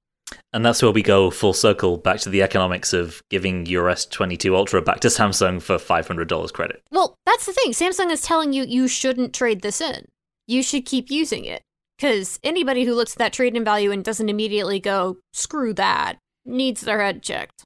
[0.51, 4.55] And that's where we go full circle back to the economics of giving your S22
[4.55, 6.83] Ultra back to Samsung for $500 credit.
[6.91, 7.71] Well, that's the thing.
[7.71, 10.05] Samsung is telling you you shouldn't trade this in.
[10.47, 11.63] You should keep using it.
[11.97, 16.17] Because anybody who looks at that trade in value and doesn't immediately go, screw that,
[16.45, 17.63] needs their head checked.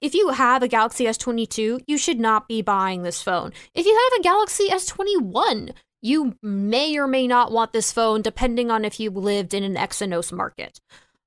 [0.00, 3.52] If you have a Galaxy S22, you should not be buying this phone.
[3.74, 8.70] If you have a Galaxy S21, you may or may not want this phone depending
[8.70, 10.80] on if you lived in an Exynos market.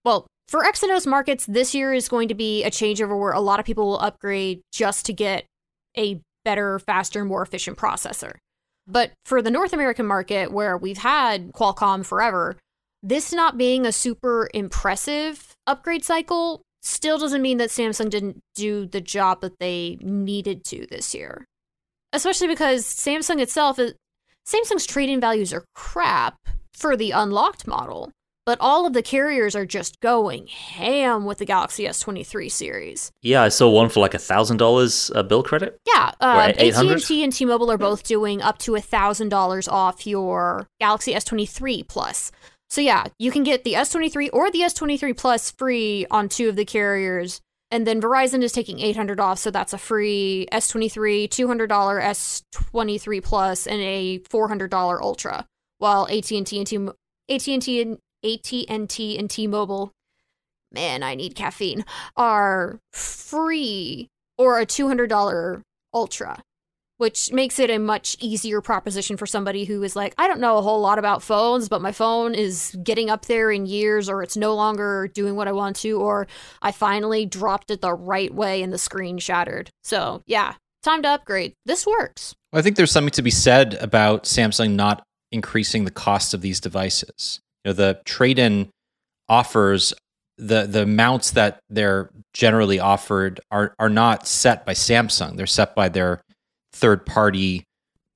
[0.03, 3.59] Well, for Exynos markets, this year is going to be a changeover where a lot
[3.59, 5.45] of people will upgrade just to get
[5.97, 8.33] a better, faster, more efficient processor.
[8.87, 12.57] But for the North American market, where we've had Qualcomm forever,
[13.01, 18.85] this not being a super impressive upgrade cycle still doesn't mean that Samsung didn't do
[18.85, 21.45] the job that they needed to this year.
[22.13, 23.95] Especially because Samsung itself is
[24.47, 26.37] Samsung's trading values are crap
[26.73, 28.11] for the unlocked model.
[28.45, 33.11] But all of the carriers are just going ham with the Galaxy S23 series.
[33.23, 35.79] Yeah, I saw one for like a thousand dollars bill credit.
[35.87, 40.67] Yeah, uh, AT&T and T-Mobile are both doing up to a thousand dollars off your
[40.79, 42.31] Galaxy S23 Plus.
[42.69, 46.55] So yeah, you can get the S23 or the S23 Plus free on two of
[46.55, 47.41] the carriers,
[47.71, 53.65] and then Verizon is taking 800 off, so that's a free S23, $200 S23 Plus,
[53.65, 55.47] and a $400 Ultra.
[55.77, 56.89] While AT&T and T
[57.27, 59.91] AT&T and AT&T and T-Mobile,
[60.71, 61.85] man, I need caffeine,
[62.17, 65.61] are free or a $200
[65.93, 66.41] Ultra,
[66.97, 70.57] which makes it a much easier proposition for somebody who is like, I don't know
[70.57, 74.23] a whole lot about phones, but my phone is getting up there in years, or
[74.23, 76.27] it's no longer doing what I want to, or
[76.61, 79.69] I finally dropped it the right way and the screen shattered.
[79.83, 81.53] So, yeah, time to upgrade.
[81.65, 82.33] This works.
[82.53, 86.59] I think there's something to be said about Samsung not increasing the cost of these
[86.61, 87.39] devices.
[87.65, 88.69] Know, the trade-in
[89.27, 89.93] offers
[90.37, 95.37] the the amounts that they're generally offered are are not set by Samsung.
[95.37, 96.21] They're set by their
[96.73, 97.63] third party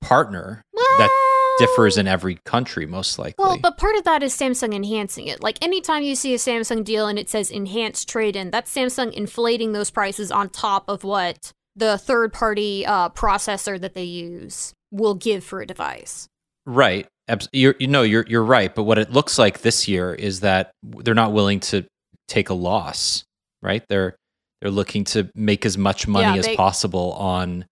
[0.00, 1.10] partner well, that
[1.58, 3.42] differs in every country most likely.
[3.42, 5.42] Well, but part of that is Samsung enhancing it.
[5.42, 9.12] Like anytime you see a Samsung deal and it says enhanced trade in, that's Samsung
[9.12, 14.74] inflating those prices on top of what the third party uh, processor that they use
[14.90, 16.28] will give for a device.
[16.66, 17.06] Right.
[17.52, 18.74] You're, you know, you're you're right.
[18.74, 21.84] But what it looks like this year is that they're not willing to
[22.28, 23.24] take a loss
[23.62, 23.84] right?
[23.88, 24.16] They're
[24.60, 27.64] they're looking to make as much money Yeah, as possible on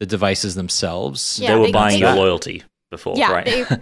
[0.00, 1.38] the devices themselves.
[1.40, 3.44] Yeah, they were they- buying they- your loyalty before, Yeah, right?
[3.46, 3.64] they-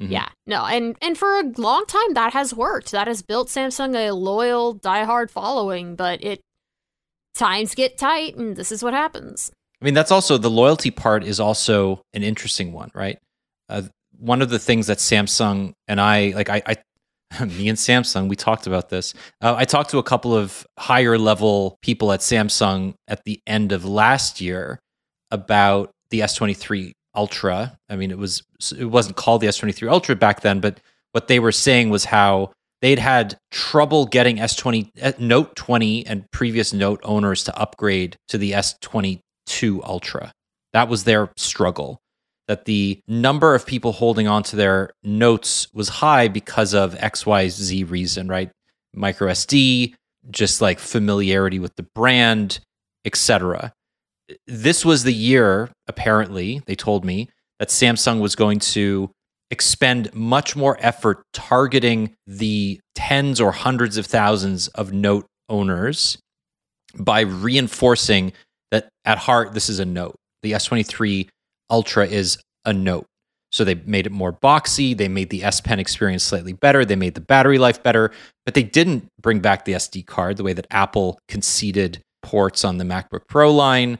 [0.00, 0.10] Mhm.
[0.10, 2.92] Yeah, no, and and for a long time that has worked.
[2.92, 5.96] That has built Samsung a loyal, diehard following.
[5.96, 6.40] But it
[7.34, 9.50] times get tight, and this is what happens.
[9.82, 13.18] I mean, that's also the loyalty part is also an interesting one, right?
[13.68, 13.82] Uh,
[14.18, 16.76] one of the things that Samsung and I like, I, I
[17.44, 19.14] me and Samsung, we talked about this.
[19.40, 23.72] Uh, I talked to a couple of higher level people at Samsung at the end
[23.72, 24.78] of last year
[25.30, 27.76] about the S23 Ultra.
[27.88, 28.42] I mean, it was
[28.76, 30.80] it wasn't called the S23 Ultra back then, but
[31.12, 36.30] what they were saying was how they'd had trouble getting S20 uh, Note 20 and
[36.30, 39.20] previous Note owners to upgrade to the S22
[39.82, 40.32] Ultra.
[40.72, 41.98] That was their struggle.
[42.48, 48.26] That the number of people holding onto their notes was high because of XYZ reason,
[48.26, 48.50] right?
[48.94, 49.94] Micro SD,
[50.30, 52.60] just like familiarity with the brand,
[53.04, 53.72] etc.
[54.46, 57.28] This was the year, apparently, they told me,
[57.58, 59.10] that Samsung was going to
[59.50, 66.18] expend much more effort targeting the tens or hundreds of thousands of note owners
[66.98, 68.32] by reinforcing
[68.70, 70.16] that at heart this is a note.
[70.42, 71.28] The S23
[71.70, 73.06] Ultra is a note.
[73.50, 76.96] So they made it more boxy, they made the S Pen experience slightly better, they
[76.96, 78.10] made the battery life better,
[78.44, 82.76] but they didn't bring back the SD card the way that Apple conceded ports on
[82.76, 83.98] the MacBook Pro line.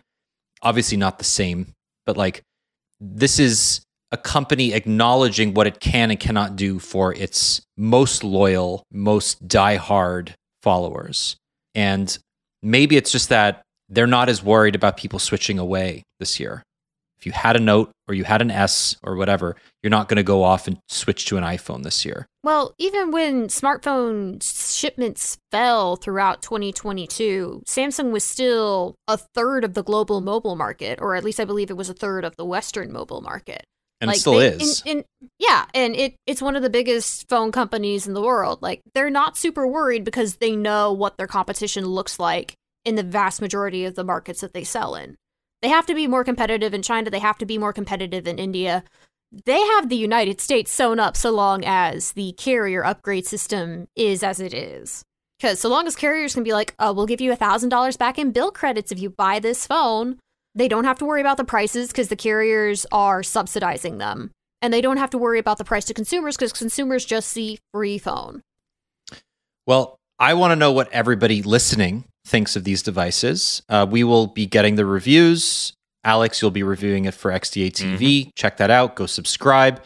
[0.60, 1.72] Obviously not the same,
[2.04, 2.42] but like
[3.00, 3.80] this is
[4.12, 10.32] a company acknowledging what it can and cannot do for its most loyal, most diehard
[10.62, 11.36] followers.
[11.74, 12.18] And
[12.62, 16.62] maybe it's just that they're not as worried about people switching away this year.
[17.18, 20.18] If you had a Note or you had an S or whatever, you're not going
[20.18, 22.26] to go off and switch to an iPhone this year.
[22.44, 29.82] Well, even when smartphone shipments fell throughout 2022, Samsung was still a third of the
[29.82, 32.92] global mobile market, or at least I believe it was a third of the Western
[32.92, 33.64] mobile market.
[34.00, 34.80] And it still they- is.
[34.86, 35.04] in-
[35.40, 38.62] yeah, and it it's one of the biggest phone companies in the world.
[38.62, 42.54] Like they're not super worried because they know what their competition looks like
[42.84, 45.16] in the vast majority of the markets that they sell in.
[45.62, 47.11] They have to be more competitive in China.
[47.11, 48.84] They have to be more competitive in India.
[49.44, 54.22] They have the United States sewn up so long as the carrier upgrade system is
[54.22, 55.02] as it is.
[55.38, 58.18] Because so long as carriers can be like, oh, we'll give you a $1,000 back
[58.18, 60.18] in bill credits if you buy this phone,
[60.54, 64.30] they don't have to worry about the prices because the carriers are subsidizing them.
[64.61, 67.59] And they don't have to worry about the price to consumers because consumers just see
[67.72, 68.42] free phone.
[69.66, 73.62] Well, I want to know what everybody listening thinks of these devices.
[73.68, 75.72] Uh, we will be getting the reviews.
[76.04, 78.30] Alex, you'll be reviewing it for XDA TV.
[78.36, 78.94] Check that out.
[78.96, 79.80] Go subscribe.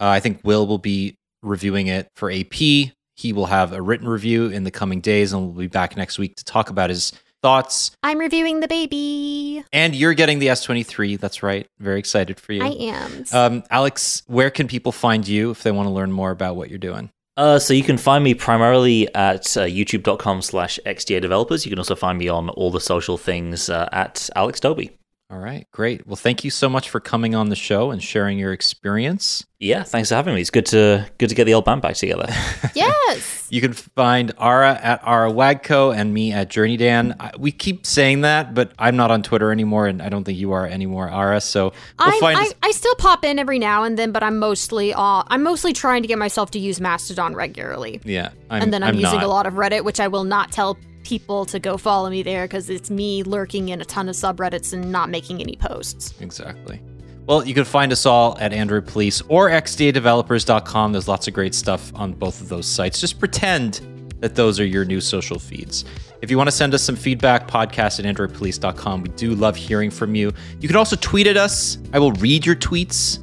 [0.00, 2.54] Uh, I think Will will be reviewing it for AP.
[2.54, 6.18] He will have a written review in the coming days, and we'll be back next
[6.18, 7.12] week to talk about his
[7.42, 7.90] thoughts.
[8.02, 9.64] I'm reviewing the baby.
[9.72, 11.18] And you're getting the S23.
[11.20, 11.66] That's right.
[11.78, 12.62] Very excited for you.
[12.62, 13.24] I am.
[13.32, 16.70] Um, Alex, where can people find you if they want to learn more about what
[16.70, 17.10] you're doing?
[17.36, 21.64] Uh, so you can find me primarily at uh, youtube.com slash xda developers.
[21.64, 24.90] You can also find me on all the social things uh, at Alex Dobie.
[25.32, 26.06] All right, great.
[26.06, 29.46] Well, thank you so much for coming on the show and sharing your experience.
[29.58, 30.42] Yeah, thanks for having me.
[30.42, 32.26] It's good to good to get the old band back together.
[32.74, 33.48] yes.
[33.48, 37.16] You can find Ara at Ara Wagco and me at Journey Dan.
[37.18, 40.36] I, we keep saying that, but I'm not on Twitter anymore, and I don't think
[40.36, 41.40] you are anymore, Ara.
[41.40, 42.38] So we'll I'm, find.
[42.38, 45.72] I, I still pop in every now and then, but I'm mostly uh, I'm mostly
[45.72, 48.02] trying to get myself to use Mastodon regularly.
[48.04, 49.24] yeah, I'm, and then I'm, using not.
[49.24, 52.44] a lot of Reddit, which I will not tell people to go follow me there
[52.44, 56.14] because it's me lurking in a ton of subreddits and not making any posts.
[56.20, 56.80] Exactly.
[57.26, 60.92] Well, you can find us all at Android Police or xdadevelopers.com.
[60.92, 63.00] There's lots of great stuff on both of those sites.
[63.00, 63.80] Just pretend
[64.20, 65.84] that those are your new social feeds.
[66.20, 69.02] If you want to send us some feedback, podcast at androidpolice.com.
[69.02, 70.32] We do love hearing from you.
[70.60, 71.78] You can also tweet at us.
[71.92, 73.18] I will read your tweets.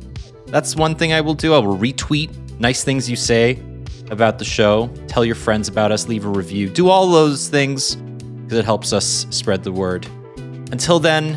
[0.47, 1.53] That's one thing I will do.
[1.53, 3.61] I will retweet nice things you say
[4.11, 4.89] about the show.
[5.07, 6.07] Tell your friends about us.
[6.07, 6.69] Leave a review.
[6.69, 10.07] Do all those things because it helps us spread the word.
[10.71, 11.33] Until then,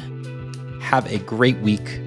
[0.81, 2.01] have a great week.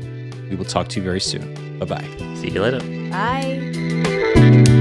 [0.50, 1.80] We will talk to you very soon.
[1.80, 2.36] Bye bye.
[2.36, 2.80] See you later.
[3.10, 4.72] Bye.